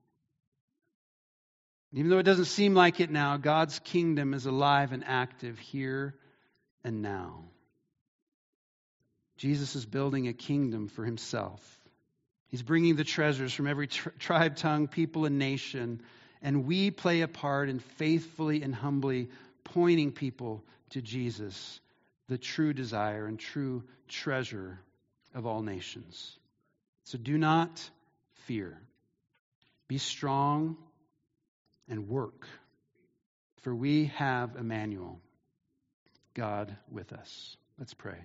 Even 1.94 2.10
though 2.10 2.18
it 2.18 2.24
doesn't 2.24 2.46
seem 2.46 2.74
like 2.74 3.00
it 3.00 3.12
now, 3.12 3.38
God's 3.38 3.78
kingdom 3.80 4.34
is 4.34 4.48
alive 4.48 4.92
and 4.94 5.04
active 5.06 5.60
here 5.60 6.16
and 6.84 7.04
now. 7.04 7.44
Jesus 9.38 9.76
is 9.76 9.86
building 9.86 10.28
a 10.28 10.34
kingdom 10.34 10.88
for 10.88 11.06
himself. 11.06 11.62
He's 12.48 12.64
bringing 12.64 12.96
the 12.96 13.04
treasures 13.04 13.54
from 13.54 13.68
every 13.68 13.88
tri- 13.88 14.12
tribe, 14.18 14.56
tongue, 14.56 14.88
people, 14.88 15.26
and 15.26 15.38
nation, 15.38 16.02
and 16.42 16.66
we 16.66 16.90
play 16.90 17.22
a 17.22 17.28
part 17.28 17.70
in 17.70 17.80
faithfully 17.80 18.64
and 18.64 18.74
humbly 18.74 19.30
pointing 19.64 20.12
people 20.12 20.64
to 20.92 21.02
Jesus, 21.02 21.80
the 22.28 22.38
true 22.38 22.74
desire 22.74 23.28
and 23.28 23.40
true 23.40 23.84
treasure 24.08 24.80
of 25.36 25.46
all 25.46 25.62
nations. 25.62 26.38
So 27.06 27.18
do 27.18 27.38
not 27.38 27.90
fear. 28.46 28.80
Be 29.88 29.98
strong 29.98 30.78
and 31.88 32.08
work. 32.08 32.48
For 33.62 33.74
we 33.74 34.06
have 34.16 34.56
Emmanuel, 34.58 35.20
God 36.34 36.76
with 36.92 37.14
us. 37.14 37.58
Let's 37.80 37.94
pray. 37.94 38.18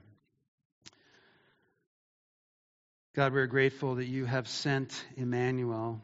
God, 3.15 3.33
we're 3.33 3.47
grateful 3.47 3.97
that 3.97 4.07
you 4.07 4.25
have 4.27 4.49
sent 4.49 5.05
Emmanuel 5.17 6.01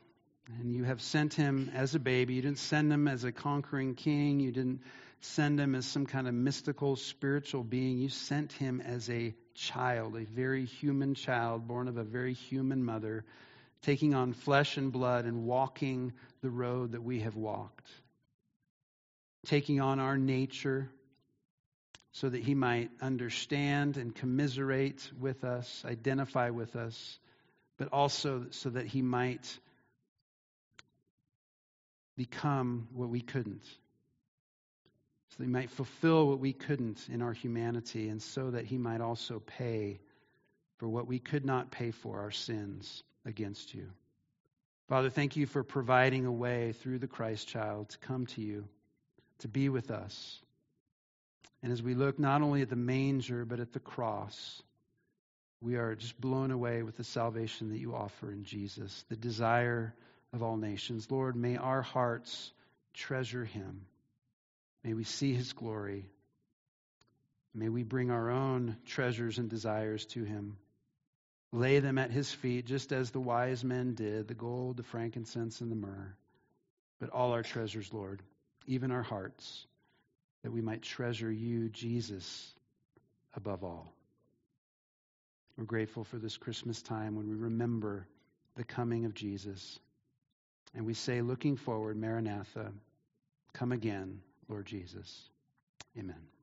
and 0.61 0.75
you 0.75 0.85
have 0.85 1.01
sent 1.01 1.35
him 1.35 1.71
as 1.75 1.95
a 1.95 1.99
baby. 1.99 2.35
You 2.35 2.43
didn't 2.43 2.59
send 2.59 2.93
him 2.93 3.09
as 3.09 3.25
a 3.25 3.33
conquering 3.33 3.95
king. 3.95 4.41
You 4.41 4.53
didn't 4.53 4.81
send 5.21 5.59
him 5.59 5.75
as 5.75 5.87
some 5.87 6.07
kind 6.07 6.29
of 6.29 6.35
mystical 6.35 6.97
spiritual 6.97 7.65
being. 7.65 7.99
You 7.99 8.09
sent 8.09 8.53
him 8.53 8.81
as 8.81 9.09
a 9.09 9.35
child, 9.55 10.17
a 10.17 10.25
very 10.25 10.67
human 10.67 11.15
child 11.15 11.67
born 11.67 11.89
of 11.89 11.97
a 11.97 12.05
very 12.05 12.35
human 12.35 12.85
mother 12.85 13.25
taking 13.85 14.15
on 14.15 14.33
flesh 14.33 14.77
and 14.77 14.93
blood 14.93 15.27
and 15.27 15.45
walking 15.45 16.13
the 16.41 16.51
road 16.51 16.93
that 16.93 17.03
we 17.03 17.21
have 17.21 17.37
walked, 17.37 17.87
taking 19.47 19.81
on 19.81 20.01
our 20.01 20.17
nature 20.17 20.89
so 22.13 22.29
that 22.29 22.43
he 22.43 22.55
might 22.55 22.91
understand 23.03 23.97
and 23.97 24.15
commiserate 24.15 25.11
with 25.19 25.45
us, 25.45 25.85
identify 25.85 26.51
with 26.51 26.77
us, 26.77 27.19
but 27.77 27.89
also 27.93 28.47
so 28.51 28.71
that 28.71 28.87
he 28.87 29.03
might 29.03 29.59
become 32.17 32.89
what 32.95 33.09
we 33.09 33.21
couldn't. 33.21 33.65
So 35.31 35.37
that 35.39 35.45
he 35.45 35.51
might 35.51 35.71
fulfill 35.71 36.29
what 36.29 36.39
we 36.39 36.53
couldn't 36.53 37.09
in 37.13 37.21
our 37.21 37.33
humanity, 37.33 38.09
and 38.09 38.23
so 38.23 38.53
that 38.53 38.65
he 38.65 38.79
might 38.79 39.01
also 39.01 39.41
pay 39.41 39.99
for 40.79 40.89
what 40.89 41.09
we 41.09 41.19
could 41.19 41.45
not 41.45 41.71
pay 41.71 41.91
for 41.91 42.21
our 42.21 42.31
sins 42.31 43.03
against 43.25 43.75
you. 43.75 43.91
Father, 44.89 45.09
thank 45.09 45.37
you 45.37 45.47
for 45.47 45.63
providing 45.63 46.27
a 46.27 46.33
way 46.33 46.73
through 46.73 46.99
the 46.99 47.07
Christ 47.07 47.49
child 47.49 47.89
to 47.91 47.99
come 47.99 48.27
to 48.27 48.43
you, 48.43 48.67
to 49.39 49.49
be 49.49 49.69
with 49.69 49.91
us. 49.91 50.41
And 51.63 51.73
as 51.73 51.83
we 51.83 51.95
look 51.95 52.19
not 52.19 52.43
only 52.43 52.61
at 52.61 52.69
the 52.69 52.77
manger, 52.77 53.47
but 53.47 53.61
at 53.61 53.73
the 53.73 53.81
cross, 53.81 54.63
we 55.63 55.77
are 55.77 55.95
just 55.95 56.21
blown 56.21 56.51
away 56.51 56.83
with 56.83 56.99
the 56.99 57.05
salvation 57.05 57.71
that 57.71 57.79
you 57.79 57.95
offer 57.95 58.31
in 58.31 58.45
Jesus, 58.45 59.05
the 59.09 59.17
desire 59.17 59.95
of 60.35 60.43
all 60.43 60.59
nations. 60.59 61.11
Lord, 61.11 61.37
may 61.37 61.57
our 61.57 61.81
hearts 61.81 62.53
treasure 62.93 63.47
him. 63.47 63.87
May 64.83 64.93
we 64.93 65.05
see 65.05 65.33
his 65.33 65.55
glory. 65.55 66.05
May 67.55 67.71
we 67.71 67.83
bring 67.83 68.11
our 68.11 68.31
own 68.31 68.77
treasures 68.85 69.39
and 69.39 69.49
desires 69.49 70.05
to 70.07 70.25
him 70.25 70.59
lay 71.55 71.79
them 71.79 71.99
at 71.99 72.11
his 72.11 72.33
feet, 72.33 72.67
just 72.67 72.93
as 72.93 73.11
the 73.11 73.21
wise 73.21 73.63
men 73.63 73.95
did 73.95 74.27
the 74.27 74.35
gold, 74.35 74.77
the 74.77 74.83
frankincense, 74.83 75.61
and 75.61 75.71
the 75.71 75.77
myrrh. 75.77 76.15
But 76.99 77.11
all 77.11 77.33
our 77.33 77.43
treasures, 77.43 77.93
Lord, 77.93 78.23
even 78.67 78.91
our 78.91 79.03
hearts, 79.03 79.67
that 80.43 80.51
we 80.51 80.61
might 80.61 80.83
treasure 80.83 81.31
you, 81.31 81.69
Jesus, 81.69 82.53
above 83.35 83.63
all. 83.63 83.93
We're 85.57 85.65
grateful 85.65 86.03
for 86.03 86.19
this 86.19 86.37
Christmas 86.37 86.83
time 86.83 87.15
when 87.15 87.29
we 87.29 87.37
remember 87.37 88.09
the 88.57 88.65
coming 88.65 89.05
of 89.05 89.15
Jesus. 89.15 89.79
And 90.75 90.85
we 90.85 90.95
say, 90.95 91.23
looking 91.23 91.57
forward, 91.57 91.97
Maranatha, 91.97 92.73
come 93.53 93.71
again, 93.71 94.21
Lord 94.49 94.67
Jesus. 94.67 95.29
Amen. 95.97 96.34